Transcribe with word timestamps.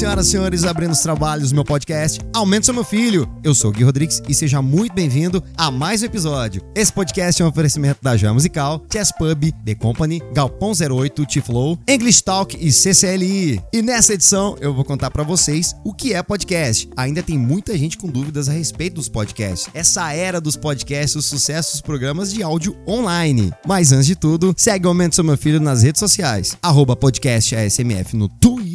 senhoras 0.00 0.28
e 0.28 0.30
senhores, 0.30 0.64
abrindo 0.64 0.92
os 0.92 1.00
trabalhos 1.00 1.52
meu 1.52 1.62
podcast 1.62 2.22
Aumenta 2.32 2.64
Seu 2.64 2.72
Meu 2.72 2.84
Filho. 2.84 3.28
Eu 3.44 3.54
sou 3.54 3.70
o 3.70 3.72
Gui 3.74 3.84
Rodrigues 3.84 4.22
e 4.26 4.32
seja 4.34 4.62
muito 4.62 4.94
bem-vindo 4.94 5.44
a 5.54 5.70
mais 5.70 6.00
um 6.00 6.06
episódio. 6.06 6.62
Esse 6.74 6.90
podcast 6.90 7.42
é 7.42 7.44
um 7.44 7.48
oferecimento 7.48 7.98
da 8.00 8.16
Jam 8.16 8.32
Musical, 8.32 8.82
Chess 8.90 9.12
Pub, 9.12 9.52
The 9.62 9.74
Company, 9.74 10.22
Galpão 10.32 10.72
08, 10.72 11.26
T-Flow, 11.26 11.78
English 11.86 12.24
Talk 12.24 12.56
e 12.58 12.72
CCLI. 12.72 13.62
E 13.74 13.82
nessa 13.82 14.14
edição 14.14 14.56
eu 14.58 14.72
vou 14.72 14.86
contar 14.86 15.10
para 15.10 15.22
vocês 15.22 15.76
o 15.84 15.92
que 15.92 16.14
é 16.14 16.22
podcast. 16.22 16.88
Ainda 16.96 17.22
tem 17.22 17.36
muita 17.36 17.76
gente 17.76 17.98
com 17.98 18.08
dúvidas 18.08 18.48
a 18.48 18.52
respeito 18.52 18.94
dos 18.94 19.08
podcasts. 19.10 19.68
Essa 19.74 20.14
era 20.14 20.40
dos 20.40 20.56
podcasts, 20.56 21.14
o 21.14 21.20
sucesso 21.20 21.72
dos 21.72 21.82
programas 21.82 22.32
de 22.32 22.42
áudio 22.42 22.74
online. 22.88 23.52
Mas 23.66 23.92
antes 23.92 24.06
de 24.06 24.16
tudo, 24.16 24.54
segue 24.56 24.86
o 24.86 25.12
Seu 25.12 25.24
Meu 25.24 25.36
Filho 25.36 25.60
nas 25.60 25.82
redes 25.82 26.00
sociais. 26.00 26.56
Arroba 26.62 26.96
podcast 26.96 27.54
ASMF 27.54 28.16
no 28.16 28.30
Twitter, 28.30 28.69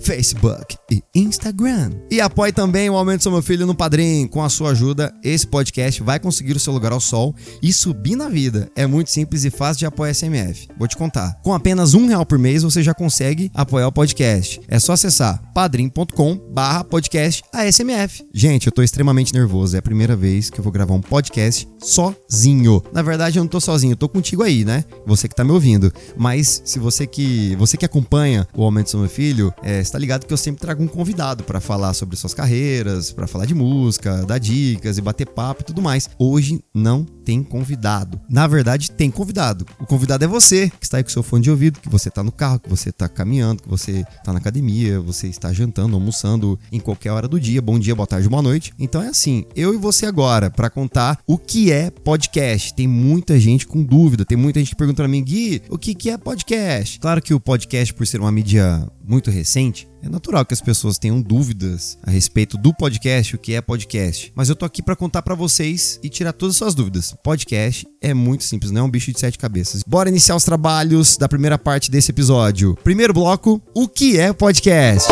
Facebook 0.00 0.76
e 0.90 1.02
Instagram. 1.14 1.90
E 2.10 2.20
apoie 2.20 2.52
também 2.52 2.88
o 2.90 2.96
Aumento 2.96 3.24
do 3.24 3.32
Meu 3.32 3.42
Filho 3.42 3.66
no 3.66 3.74
Padrim. 3.74 4.26
Com 4.28 4.42
a 4.42 4.48
sua 4.48 4.70
ajuda, 4.70 5.12
esse 5.22 5.46
podcast 5.46 6.02
vai 6.02 6.18
conseguir 6.18 6.56
o 6.56 6.60
seu 6.60 6.72
lugar 6.72 6.92
ao 6.92 7.00
sol 7.00 7.34
e 7.62 7.72
subir 7.72 8.16
na 8.16 8.28
vida. 8.28 8.70
É 8.76 8.86
muito 8.86 9.10
simples 9.10 9.44
e 9.44 9.50
fácil 9.50 9.80
de 9.80 9.86
apoiar 9.86 10.10
a 10.10 10.14
SMF. 10.14 10.68
Vou 10.78 10.88
te 10.88 10.96
contar. 10.96 11.40
Com 11.42 11.54
apenas 11.54 11.94
um 11.94 12.06
real 12.06 12.24
por 12.24 12.38
mês, 12.38 12.62
você 12.62 12.82
já 12.82 12.94
consegue 12.94 13.50
apoiar 13.54 13.88
o 13.88 13.92
podcast. 13.92 14.60
É 14.68 14.78
só 14.78 14.92
acessar 14.92 15.42
padrim.com 15.54 16.36
barra 16.52 16.84
podcast 16.84 17.42
ASMF. 17.52 18.26
Gente, 18.32 18.66
eu 18.66 18.72
tô 18.72 18.82
extremamente 18.82 19.32
nervoso. 19.32 19.76
É 19.76 19.78
a 19.78 19.82
primeira 19.82 20.14
vez 20.14 20.50
que 20.50 20.58
eu 20.58 20.62
vou 20.62 20.72
gravar 20.72 20.94
um 20.94 21.00
podcast 21.00 21.68
sozinho. 21.80 22.82
Na 22.92 23.02
verdade, 23.02 23.38
eu 23.38 23.44
não 23.44 23.48
tô 23.48 23.60
sozinho, 23.60 23.92
eu 23.92 23.96
tô 23.96 24.08
contigo 24.08 24.42
aí, 24.42 24.64
né? 24.64 24.84
Você 25.06 25.28
que 25.28 25.34
tá 25.34 25.44
me 25.44 25.52
ouvindo. 25.52 25.92
Mas 26.16 26.62
se 26.64 26.78
você 26.78 27.06
que 27.06 27.56
você 27.56 27.76
que 27.76 27.84
acompanha 27.84 28.46
o 28.54 28.62
Aumento 28.62 28.92
do 28.92 28.98
Meu 28.98 29.08
Filho, 29.08 29.45
é, 29.62 29.80
está 29.80 29.98
ligado 29.98 30.26
que 30.26 30.32
eu 30.32 30.36
sempre 30.36 30.60
trago 30.60 30.82
um 30.82 30.88
convidado 30.88 31.44
para 31.44 31.60
falar 31.60 31.94
sobre 31.94 32.16
suas 32.16 32.34
carreiras, 32.34 33.12
para 33.12 33.26
falar 33.26 33.46
de 33.46 33.54
música, 33.54 34.24
dar 34.24 34.38
dicas 34.38 34.98
e 34.98 35.02
bater 35.02 35.26
papo 35.26 35.62
e 35.62 35.64
tudo 35.64 35.82
mais. 35.82 36.08
Hoje 36.18 36.60
não 36.74 37.04
tem 37.04 37.42
convidado. 37.42 38.20
Na 38.30 38.46
verdade, 38.46 38.90
tem 38.90 39.10
convidado. 39.10 39.66
O 39.80 39.84
convidado 39.84 40.24
é 40.24 40.28
você, 40.28 40.70
que 40.70 40.84
está 40.84 40.98
aí 40.98 41.02
com 41.02 41.10
seu 41.10 41.22
fone 41.24 41.42
de 41.42 41.50
ouvido, 41.50 41.80
que 41.80 41.88
você 41.88 42.08
está 42.08 42.22
no 42.22 42.30
carro, 42.30 42.60
que 42.60 42.70
você 42.70 42.90
está 42.90 43.08
caminhando, 43.08 43.62
que 43.62 43.68
você 43.68 44.04
está 44.16 44.32
na 44.32 44.38
academia, 44.38 45.00
você 45.00 45.26
está 45.26 45.52
jantando, 45.52 45.96
almoçando 45.96 46.58
em 46.70 46.78
qualquer 46.78 47.10
hora 47.10 47.26
do 47.26 47.40
dia. 47.40 47.60
Bom 47.60 47.78
dia, 47.78 47.94
boa 47.94 48.06
tarde, 48.06 48.28
boa 48.28 48.42
noite. 48.42 48.72
Então 48.78 49.02
é 49.02 49.08
assim, 49.08 49.44
eu 49.56 49.74
e 49.74 49.76
você 49.76 50.06
agora 50.06 50.50
para 50.50 50.70
contar 50.70 51.18
o 51.26 51.36
que 51.36 51.72
é 51.72 51.90
podcast. 51.90 52.74
Tem 52.74 52.86
muita 52.86 53.40
gente 53.40 53.66
com 53.66 53.82
dúvida, 53.82 54.24
tem 54.24 54.38
muita 54.38 54.60
gente 54.60 54.70
que 54.70 54.76
pergunta 54.76 55.02
para 55.02 55.08
mim, 55.08 55.22
Gui, 55.22 55.62
o 55.68 55.76
que 55.76 55.94
que 55.94 56.10
é 56.10 56.16
podcast? 56.16 57.00
Claro 57.00 57.20
que 57.20 57.34
o 57.34 57.40
podcast 57.40 57.92
por 57.92 58.06
ser 58.06 58.20
uma 58.20 58.30
mídia 58.30 58.86
muito 59.06 59.30
recente, 59.30 59.88
é 60.02 60.08
natural 60.08 60.44
que 60.44 60.54
as 60.54 60.60
pessoas 60.60 60.98
tenham 60.98 61.20
dúvidas 61.22 61.96
a 62.02 62.10
respeito 62.10 62.58
do 62.58 62.74
podcast, 62.74 63.34
o 63.34 63.38
que 63.38 63.54
é 63.54 63.60
podcast. 63.60 64.32
Mas 64.34 64.48
eu 64.48 64.56
tô 64.56 64.64
aqui 64.64 64.82
para 64.82 64.96
contar 64.96 65.22
para 65.22 65.34
vocês 65.34 65.98
e 66.02 66.08
tirar 66.08 66.32
todas 66.32 66.54
as 66.54 66.58
suas 66.58 66.74
dúvidas. 66.74 67.14
Podcast 67.22 67.86
é 68.00 68.12
muito 68.12 68.44
simples, 68.44 68.70
não 68.70 68.82
é 68.82 68.84
um 68.84 68.90
bicho 68.90 69.12
de 69.12 69.20
sete 69.20 69.38
cabeças. 69.38 69.82
Bora 69.86 70.08
iniciar 70.08 70.36
os 70.36 70.44
trabalhos 70.44 71.16
da 71.16 71.28
primeira 71.28 71.58
parte 71.58 71.90
desse 71.90 72.10
episódio. 72.10 72.76
Primeiro 72.82 73.14
bloco, 73.14 73.62
o 73.74 73.88
que 73.88 74.18
é 74.18 74.32
podcast? 74.32 75.08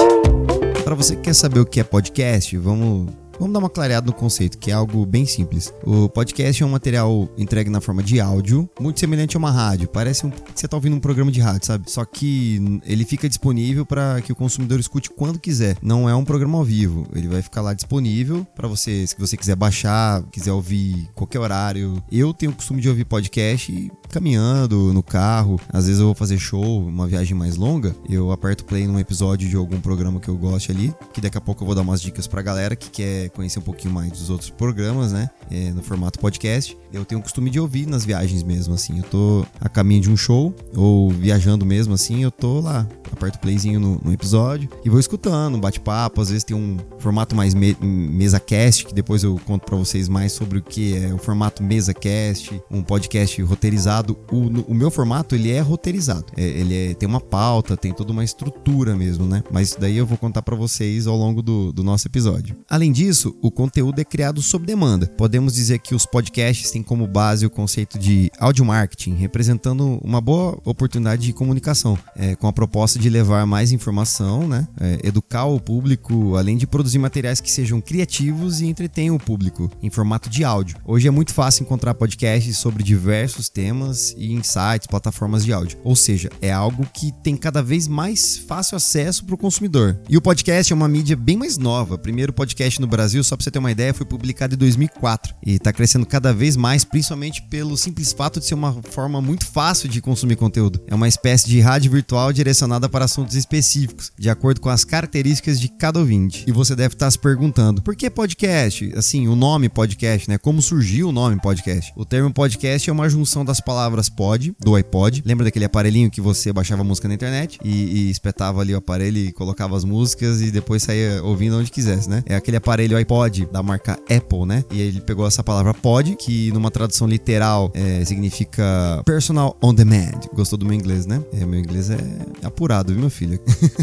Para 0.85 0.95
você 0.95 1.17
que 1.17 1.23
quer 1.23 1.35
saber 1.35 1.61
o 1.61 1.67
que 1.67 1.81
é 1.81 1.85
podcast, 1.85 2.57
vamos 2.59 3.24
Vamos 3.39 3.53
dar 3.53 3.59
uma 3.59 3.71
clareada 3.71 4.07
no 4.07 4.13
conceito, 4.13 4.59
que 4.59 4.71
é 4.71 4.75
algo 4.75 5.05
bem 5.05 5.27
simples. 5.27 5.73
O 5.85 6.09
podcast 6.09 6.63
é 6.63 6.67
um 6.67 6.71
material 6.71 7.29
entregue 7.37 7.69
na 7.69 7.81
forma 7.81 8.03
de 8.03 8.21
áudio, 8.21 8.69
muito 8.81 9.01
semelhante 9.01 9.37
a 9.37 9.39
uma 9.39 9.51
rádio. 9.51 9.89
Parece 9.89 10.27
um, 10.27 10.31
que 10.31 10.53
você 10.55 10.67
está 10.67 10.77
ouvindo 10.77 10.97
um 10.97 11.01
programa 11.01 11.33
de 11.33 11.41
rádio, 11.41 11.67
sabe? 11.67 11.91
Só 11.91 12.05
que 12.05 12.81
ele 12.85 13.05
fica 13.05 13.29
disponível 13.29 13.85
para 13.85 14.21
que 14.23 14.33
o 14.33 14.37
consumidor 14.37 14.79
escute 14.79 15.11
quando 15.11 15.39
quiser. 15.39 15.77
Não 15.83 16.09
é 16.09 16.15
um 16.15 16.25
programa 16.25 16.59
ao 16.59 16.65
vivo. 16.65 17.07
Ele 17.15 17.29
vai 17.29 17.43
ficar 17.43 17.61
lá 17.61 17.75
disponível 17.75 18.47
para 18.55 18.69
você, 18.69 19.07
se 19.07 19.17
você 19.19 19.37
quiser 19.37 19.57
baixar, 19.57 20.23
quiser 20.31 20.53
ouvir 20.53 21.09
qualquer 21.15 21.41
horário. 21.41 22.03
Eu 22.11 22.33
tenho 22.33 22.53
o 22.53 22.55
costume 22.55 22.81
de 22.81 22.89
ouvir 22.89 23.05
podcast 23.05 23.91
caminhando 24.15 24.93
no 24.95 25.03
carro. 25.03 25.59
Às 25.69 25.87
vezes 25.87 25.99
eu 25.99 26.07
vou 26.07 26.15
fazer 26.15 26.39
show, 26.39 26.87
uma 26.87 27.09
viagem 27.09 27.37
mais 27.37 27.57
longa, 27.57 27.97
eu 28.09 28.31
aperto 28.31 28.65
play 28.65 28.87
num 28.87 28.97
episódio 28.97 29.49
de 29.49 29.57
algum 29.57 29.81
programa 29.81 30.21
que 30.21 30.29
eu 30.29 30.37
goste 30.37 30.71
ali, 30.71 30.95
que 31.13 31.21
daqui 31.21 31.37
a 31.37 31.41
pouco 31.41 31.65
eu 31.65 31.67
vou 31.67 31.75
dar 31.75 31.83
umas 31.83 32.01
dicas 32.01 32.29
pra 32.29 32.41
galera 32.41 32.77
que 32.77 32.91
quer 32.91 33.31
conhecer 33.31 33.59
um 33.59 33.63
pouquinho 33.63 33.93
mais 33.93 34.13
dos 34.13 34.31
outros 34.31 34.51
programas, 34.51 35.13
né? 35.13 35.29
É, 35.51 35.73
no 35.73 35.83
formato 35.83 36.21
podcast. 36.21 36.79
Eu 36.93 37.05
tenho 37.05 37.21
o 37.21 37.25
costume 37.25 37.51
de 37.51 37.59
ouvir 37.59 37.89
nas 37.89 38.05
viagens 38.05 38.45
mesmo, 38.45 38.75
assim. 38.75 38.99
Eu 38.99 39.05
tô 39.05 39.45
a 39.61 39.69
caminho 39.69 40.03
de 40.03 40.11
um 40.11 40.17
show, 40.17 40.55
ou 40.77 41.11
viajando 41.11 41.67
mesmo, 41.67 41.93
assim, 41.95 42.23
eu 42.23 42.31
tô 42.31 42.61
lá, 42.61 42.87
aperto 43.15 43.39
playzinho 43.39 43.81
no, 43.81 44.01
no 44.05 44.13
episódio 44.13 44.69
e 44.85 44.91
vou 44.91 45.01
escutando, 45.01 45.57
bate-papo. 45.59 46.21
Às 46.21 46.29
vezes 46.29 46.45
tem 46.45 46.57
um 46.57 46.77
formato 46.99 47.35
mais 47.35 47.55
me 47.55 47.75
mesa 47.81 48.39
cast, 48.39 48.85
que 48.85 48.95
depois 48.95 49.23
eu 49.23 49.41
conto 49.47 49.65
para 49.65 49.77
vocês 49.77 50.09
mais 50.09 50.33
sobre 50.33 50.59
o 50.59 50.63
que 50.63 50.97
é 50.97 51.13
o 51.13 51.19
formato 51.19 51.63
mesa 51.63 51.95
cast, 51.95 52.61
um 52.71 52.83
podcast 52.83 53.41
roteirizado. 53.43 54.04
O, 54.31 54.51
no, 54.51 54.63
o 54.63 54.75
meu 54.75 54.91
formato, 54.91 55.35
ele 55.35 55.51
é 55.51 55.61
roteirizado. 55.61 56.27
É, 56.37 56.43
ele 56.43 56.91
é, 56.91 56.95
tem 56.95 57.09
uma 57.09 57.21
pauta, 57.21 57.77
tem 57.77 57.93
toda 57.93 58.13
uma 58.13 58.25
estrutura 58.25 58.95
mesmo, 58.95 59.27
né? 59.27 59.43
Mas 59.51 59.69
isso 59.69 59.81
daí 59.81 59.97
eu 59.97 60.07
vou 60.07 60.19
contar 60.19 60.43
para 60.43 60.57
vocês 60.57 61.07
ao 61.07 61.17
longo 61.17 61.43
do, 61.43 61.73
do 61.73 61.83
nosso 61.83 62.07
episódio. 62.09 62.57
Além 62.69 62.93
disso, 62.93 63.35
o 63.43 63.51
conteúdo 63.51 64.01
é 64.01 64.05
criado 64.05 64.43
sob 64.43 64.67
demanda. 64.67 65.07
Podemos 65.07 65.55
dizer 65.55 65.79
que 65.79 65.95
os 65.95 66.07
podcasts 66.07 66.71
têm 66.71 66.83
como 66.83 67.07
base 67.07 67.47
o 67.47 67.51
conceito 67.51 67.99
de 67.99 68.31
audio 68.39 68.65
marketing, 68.65 69.15
representando 69.15 69.99
uma 70.03 70.21
boa 70.21 70.59
oportunidade 70.65 71.23
de 71.23 71.33
comunicação, 71.33 71.99
é, 72.17 72.35
com 72.35 72.47
a 72.47 72.53
proposta 72.53 72.99
de 72.99 73.09
levar 73.09 73.47
mais 73.47 73.73
informação, 73.73 74.47
né? 74.49 74.67
É, 74.81 75.01
educar 75.07 75.45
o 75.45 75.61
público, 75.61 76.37
além 76.37 76.57
de 76.57 76.67
produzir 76.67 76.99
materiais 76.99 77.41
que 77.41 77.51
sejam 77.51 77.81
criativos 77.81 78.61
e 78.61 78.67
entretenham 78.67 79.17
o 79.17 79.19
público 79.19 79.71
em 79.83 79.91
formato 79.91 80.29
de 80.29 80.45
áudio. 80.45 80.77
Hoje 80.85 81.09
é 81.09 81.11
muito 81.11 81.33
fácil 81.33 81.63
encontrar 81.63 81.95
podcasts 81.95 82.59
sobre 82.59 82.83
diversos 82.83 83.49
temas 83.49 83.94
e 84.17 84.33
insights, 84.33 84.87
plataformas 84.89 85.45
de 85.45 85.53
áudio. 85.53 85.79
Ou 85.85 85.95
seja, 85.95 86.31
é 86.41 86.53
algo 86.53 86.87
que 86.93 87.13
tem 87.23 87.37
cada 87.37 87.63
vez 87.63 87.87
mais 87.87 88.37
fácil 88.37 88.77
acesso 88.77 89.25
para 89.25 89.35
o 89.35 89.39
consumidor. 89.39 89.99
E 90.09 90.17
o 90.17 90.23
podcast 90.23 90.73
é 90.73 90.77
uma 90.77 90.89
mídia 90.89 91.17
bem 91.17 91.37
mais 91.37 91.59
nova. 91.59 91.95
O 91.95 91.99
primeiro 91.99 92.33
podcast 92.33 92.81
no 92.81 92.87
Brasil, 92.87 93.23
só 93.23 93.37
para 93.37 93.45
você 93.45 93.51
ter 93.51 93.59
uma 93.59 93.71
ideia, 93.71 93.95
foi 93.95 94.07
publicado 94.07 94.55
em 94.55 94.59
2004 94.59 95.35
e 95.45 95.55
está 95.55 95.73
crescendo 95.73 96.07
cada 96.07 96.33
vez 96.33 96.57
mais, 96.57 96.85
principalmente 96.85 97.43
pelo 97.43 97.77
simples 97.77 98.13
fato 98.13 98.41
de 98.41 98.47
ser 98.47 98.55
uma 98.55 98.83
forma 98.91 99.21
muito 99.21 99.47
fácil 99.47 99.89
de 99.89 100.01
consumir 100.01 100.37
conteúdo. 100.37 100.81
É 100.87 100.95
uma 100.95 101.09
espécie 101.09 101.47
de 101.49 101.61
rádio 101.61 101.91
virtual 101.91 102.33
direcionada 102.33 102.89
para 102.89 103.05
assuntos 103.05 103.35
específicos, 103.35 104.13
de 104.19 104.31
acordo 104.31 104.61
com 104.61 104.69
as 104.69 104.85
características 104.85 105.61
de 105.61 105.69
cada 105.69 105.99
ouvinte. 105.99 106.45
E 106.47 106.53
você 106.53 106.75
deve 106.75 106.95
estar 106.95 107.11
se 107.11 107.19
perguntando, 107.19 107.83
por 107.83 107.95
que 107.95 108.09
podcast? 108.09 108.93
Assim, 108.97 109.29
o 109.29 109.37
nome 109.37 109.69
podcast, 109.69 110.29
né? 110.29 110.39
Como 110.39 110.63
surgiu 110.63 111.09
o 111.09 111.13
nome 111.13 111.41
podcast? 111.41 111.93
O 111.97 112.05
termo 112.05 112.33
podcast 112.33 112.89
é 112.89 112.93
uma 112.93 113.09
junção 113.09 113.45
das 113.45 113.61
palavras 113.61 113.74
pod, 114.15 114.55
do 114.61 114.75
iPod. 114.75 115.23
Lembra 115.25 115.45
daquele 115.45 115.65
aparelhinho 115.65 116.11
que 116.11 116.21
você 116.21 116.53
baixava 116.53 116.85
música 116.85 117.09
na 117.09 117.15
internet 117.15 117.59
e, 117.65 117.71
e 118.09 118.11
espetava 118.11 118.61
ali 118.61 118.75
o 118.75 118.79
aparelho 118.79 119.19
e 119.19 119.33
colocava 119.33 119.77
as 119.77 119.85
músicas 119.85 120.41
e 120.41 120.51
depois 120.51 120.83
saía 120.83 121.23
ouvindo 121.23 121.59
onde 121.59 121.71
quisesse, 121.71 122.09
né? 122.09 122.23
É 122.27 122.35
aquele 122.35 122.57
aparelho 122.57 122.97
iPod 122.97 123.47
da 123.53 123.63
marca 123.63 123.99
Apple, 124.11 124.47
né? 124.47 124.65
E 124.71 124.81
ele 124.81 125.01
pegou 125.01 125.27
essa 125.27 125.43
palavra 125.43 125.75
pod, 125.75 126.17
que 126.17 126.51
numa 126.53 126.71
tradução 126.71 127.07
literal 127.07 127.71
é, 127.75 128.05
significa 128.05 129.03
personal 129.05 129.57
on 129.63 129.75
demand. 129.75 130.21
Gostou 130.35 130.59
do 130.59 130.65
meu 130.65 130.75
inglês, 130.75 131.07
né? 131.07 131.23
É, 131.33 131.45
meu 131.45 131.59
inglês 131.59 131.91
é 131.91 131.99
apurado, 132.43 132.93
viu, 132.93 133.01
meu 133.01 133.11
filho? 133.11 133.39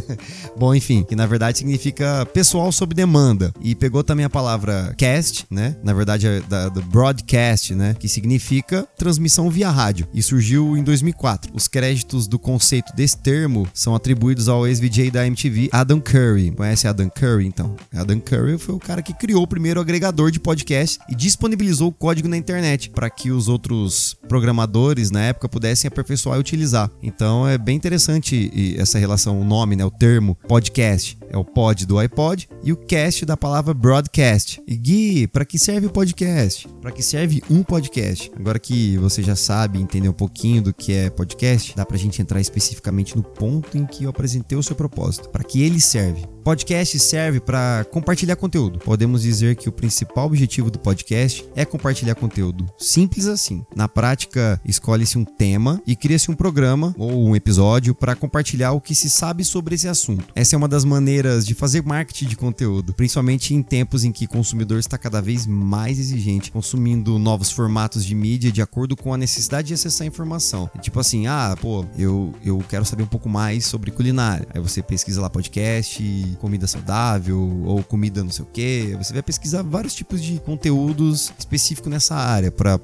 Bom, 0.58 0.74
enfim, 0.74 1.04
que 1.04 1.16
na 1.16 1.26
verdade 1.26 1.58
significa 1.58 2.26
pessoal 2.34 2.72
sob 2.72 2.94
demanda. 2.94 3.54
E 3.62 3.76
pegou 3.76 4.04
também 4.04 4.26
a 4.26 4.30
palavra 4.30 4.94
cast, 4.98 5.46
né? 5.50 5.76
Na 5.84 5.94
verdade, 5.94 6.28
é 6.28 6.42
da, 6.42 6.70
do 6.70 6.82
broadcast, 6.84 7.76
né? 7.76 7.96
Que 8.00 8.08
significa 8.08 8.88
transmissão 8.98 9.50
via 9.50 9.70
rádio. 9.70 9.81
E 10.14 10.22
surgiu 10.22 10.78
em 10.78 10.84
2004. 10.84 11.52
Os 11.56 11.68
créditos 11.68 12.28
do 12.28 12.38
conceito 12.38 12.96
desse 12.96 13.18
termo 13.18 13.68
são 13.74 13.96
atribuídos 13.96 14.48
ao 14.48 14.68
ex-VJ 14.68 15.10
da 15.10 15.26
MTV, 15.26 15.70
Adam 15.72 16.00
Curry. 16.00 16.52
Conhece 16.52 16.88
Adam 16.88 17.10
Curry, 17.10 17.48
então? 17.48 17.76
Adam 17.96 18.20
Curry 18.20 18.60
foi 18.60 18.76
o 18.76 18.80
cara 18.80 19.02
que 19.02 19.14
criou 19.14 19.42
o 19.42 19.48
primeiro 19.48 19.82
agregador 19.82 20.30
de 20.30 20.40
podcast 20.40 21.00
e 21.10 21.16
disponibilizou 21.16 21.90
o 21.90 21.92
código 21.92 22.28
na 22.28 22.38
internet 22.38 22.90
para 22.92 23.10
que 23.10 23.32
os 23.32 23.48
outros 23.48 24.16
programadores 24.28 25.10
na 25.10 25.22
época 25.22 25.50
pudessem 25.50 25.88
aperfeiçoar 25.88 26.38
e 26.38 26.42
utilizar. 26.42 26.92
Então 27.02 27.48
é 27.48 27.58
bem 27.58 27.76
interessante 27.76 28.76
essa 28.78 29.00
relação, 29.00 29.42
o 29.42 29.44
nome, 29.44 29.76
né, 29.76 29.84
o 29.84 29.92
termo 29.92 30.38
podcast. 30.48 31.18
É 31.30 31.38
o 31.38 31.46
pod 31.46 31.86
do 31.86 31.98
iPod 31.98 32.50
e 32.62 32.74
o 32.74 32.78
cast 32.78 33.26
da 33.26 33.38
palavra 33.38 33.74
broadcast. 33.74 34.62
E 34.68 34.76
Gui, 34.76 35.28
para 35.28 35.46
que 35.46 35.58
serve 35.58 35.88
o 35.88 35.90
podcast? 35.90 36.68
Para 36.82 36.92
que 36.92 37.02
serve 37.02 37.42
um 37.50 37.64
podcast? 37.64 38.30
Agora 38.38 38.60
que 38.60 38.98
você 38.98 39.24
já 39.24 39.36
sabe 39.36 39.71
entender 39.80 40.10
um 40.10 40.14
pouquinho 40.14 40.62
do 40.62 40.74
que 40.74 40.94
é 40.94 41.10
podcast, 41.10 41.76
dá 41.76 41.86
pra 41.86 41.98
gente 41.98 42.22
entrar 42.22 42.42
especificamente 42.42 43.16
no 43.16 43.24
ponto 43.24 43.78
em 43.78 43.86
que 43.86 44.04
eu 44.04 44.10
apresentei 44.10 44.58
o 44.58 44.64
seu 44.64 44.76
propósito. 44.76 45.30
Para 45.30 45.44
que 45.44 45.62
ele 45.62 45.80
serve? 45.80 46.26
Podcast 46.44 46.98
serve 46.98 47.40
para 47.40 47.86
compartilhar 47.92 48.36
conteúdo. 48.36 48.80
Podemos 48.80 49.22
dizer 49.22 49.56
que 49.56 49.70
o 49.70 49.72
principal 49.72 50.26
objetivo 50.26 50.72
do 50.72 50.80
podcast 50.80 51.48
é 51.56 51.64
compartilhar 51.64 52.16
conteúdo. 52.16 52.68
Simples 52.80 53.28
assim. 53.28 53.64
Na 53.76 53.88
prática, 53.88 54.60
escolhe-se 54.66 55.20
um 55.20 55.24
tema 55.24 55.80
e 55.86 55.96
cria-se 55.96 56.32
um 56.32 56.36
programa 56.36 56.96
ou 56.98 57.28
um 57.28 57.36
episódio 57.36 57.94
para 57.94 58.16
compartilhar 58.16 58.72
o 58.72 58.82
que 58.82 58.96
se 58.96 59.08
sabe 59.08 59.46
sobre 59.46 59.76
esse 59.76 59.88
assunto. 59.88 60.26
Essa 60.34 60.56
é 60.56 60.58
uma 60.58 60.68
das 60.68 60.84
maneiras 60.84 61.46
de 61.46 61.54
fazer 61.54 61.84
marketing 61.84 62.26
de 62.26 62.36
conteúdo, 62.36 62.94
principalmente 62.94 63.54
em 63.54 63.62
tempos 63.62 64.04
em 64.04 64.12
que 64.12 64.26
o 64.26 64.30
consumidor 64.30 64.80
está 64.80 64.98
cada 64.98 65.22
vez 65.22 65.46
mais 65.46 66.00
exigente, 66.00 66.52
consumindo 66.52 67.20
novos 67.20 67.52
formatos 67.52 68.04
de 68.04 68.16
mídia 68.16 68.52
de 68.52 68.64
acordo 68.64 68.96
com 68.96 69.14
a 69.14 69.18
necessidade 69.18 69.68
de 69.68 69.74
acessar 69.76 70.08
informação. 70.08 70.70
Tipo 70.82 71.00
assim, 71.00 71.28
ah, 71.28 71.56
pô, 71.62 71.86
eu, 71.96 72.34
eu 72.44 72.64
quero 72.68 72.84
saber 72.84 73.04
um 73.04 73.08
pouco 73.08 73.30
mais 73.30 73.66
sobre 73.66 73.92
culinária. 73.92 74.48
Aí 74.54 74.60
você 74.60 74.82
pesquisa 74.82 75.22
lá 75.22 75.30
podcast, 75.30 76.31
comida 76.36 76.68
saudável 76.68 77.40
ou 77.66 77.84
comida 77.84 78.24
não 78.24 78.32
sei 78.32 78.44
o 78.44 78.48
que. 78.48 78.96
Você 78.98 79.14
vai 79.14 79.22
pesquisar 79.22 79.62
vários 79.62 79.94
tipos 79.94 80.22
de 80.22 80.40
conteúdos 80.40 81.34
específicos 81.38 81.92
nessa 81.92 82.16
área 82.16 82.52
para 82.52 82.80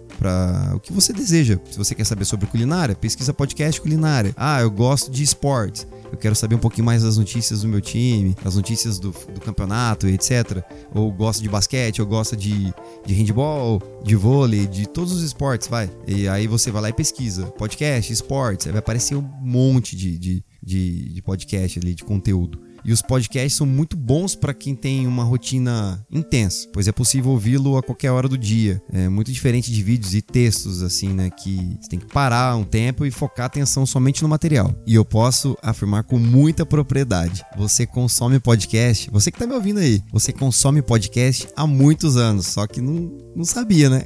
o 0.74 0.80
que 0.80 0.94
você 0.94 1.14
deseja. 1.14 1.60
Se 1.70 1.78
você 1.78 1.96
quer 1.96 2.06
saber 2.06 2.26
sobre 2.26 2.48
culinária, 2.48 2.96
pesquisa 2.96 3.34
podcast 3.34 3.80
culinária. 3.82 4.34
Ah, 4.36 4.62
eu 4.62 4.72
gosto 4.72 5.12
de 5.12 5.24
esportes 5.24 5.88
eu 6.12 6.18
quero 6.18 6.36
saber 6.36 6.56
um 6.56 6.60
pouquinho 6.60 6.86
mais 6.86 7.04
das 7.04 7.18
notícias 7.18 7.62
do 7.62 7.68
meu 7.68 7.82
time, 7.82 8.36
as 8.44 8.56
notícias 8.56 9.00
do, 9.00 9.12
do 9.12 9.42
campeonato, 9.42 10.08
etc. 10.08 10.64
Ou 10.94 11.12
gosto 11.12 11.42
de 11.42 11.50
basquete, 11.50 12.02
ou 12.02 12.08
gosta 12.08 12.36
de, 12.36 12.74
de 13.06 13.14
handball, 13.14 13.82
de 14.04 14.16
vôlei, 14.16 14.68
de 14.68 14.88
todos 14.88 15.12
os 15.12 15.22
esportes, 15.22 15.68
vai. 15.68 15.90
E 16.08 16.28
aí 16.28 16.48
você 16.48 16.72
vai 16.72 16.82
lá 16.82 16.90
e 16.90 16.94
pesquisa. 16.94 17.46
Podcast, 17.48 18.12
esportes, 18.12 18.68
aí 18.68 18.72
vai 18.72 18.80
aparecer 18.80 19.16
um 19.16 19.30
monte 19.42 19.96
de, 19.96 20.18
de, 20.18 20.44
de, 20.64 21.14
de 21.14 21.22
podcast 21.22 21.80
ali, 21.80 21.94
de 21.94 22.04
conteúdo. 22.04 22.67
E 22.88 22.94
os 22.94 23.02
podcasts 23.02 23.58
são 23.58 23.68
muito 23.68 23.98
bons 23.98 24.34
para 24.34 24.54
quem 24.54 24.74
tem 24.74 25.06
uma 25.06 25.26
rotina 25.26 26.02
intensa, 26.10 26.70
pois 26.72 26.88
é 26.88 26.92
possível 26.94 27.32
ouvi-lo 27.32 27.76
a 27.76 27.84
qualquer 27.84 28.12
hora 28.12 28.30
do 28.30 28.38
dia. 28.38 28.82
É 28.94 29.10
muito 29.10 29.30
diferente 29.30 29.70
de 29.70 29.84
vídeos 29.84 30.16
e 30.16 30.22
textos, 30.22 30.82
assim, 30.82 31.10
né? 31.10 31.30
Que 31.30 31.78
você 31.82 31.90
tem 31.90 32.00
que 32.00 32.06
parar 32.06 32.56
um 32.56 32.64
tempo 32.64 33.06
e 33.06 33.12
focar 33.12 33.44
a 33.44 33.48
atenção 33.48 33.86
somente 33.86 34.24
no 34.24 34.30
material. 34.30 34.74
E 34.86 34.96
eu 34.96 35.04
posso 35.04 35.58
afirmar 35.62 36.06
com 36.06 36.18
muita 36.18 36.66
propriedade: 36.66 37.44
você 37.58 37.86
consome 37.86 38.40
podcast, 38.40 39.12
você 39.12 39.30
que 39.32 39.38
tá 39.38 39.46
me 39.46 39.54
ouvindo 39.54 39.82
aí, 39.82 40.02
você 40.10 40.32
consome 40.32 40.82
podcast 40.82 41.46
há 41.58 41.68
muitos 41.68 42.16
anos, 42.16 42.48
só 42.48 42.66
que 42.66 42.80
não, 42.80 43.12
não 43.36 43.44
sabia, 43.44 43.90
né? 43.90 44.06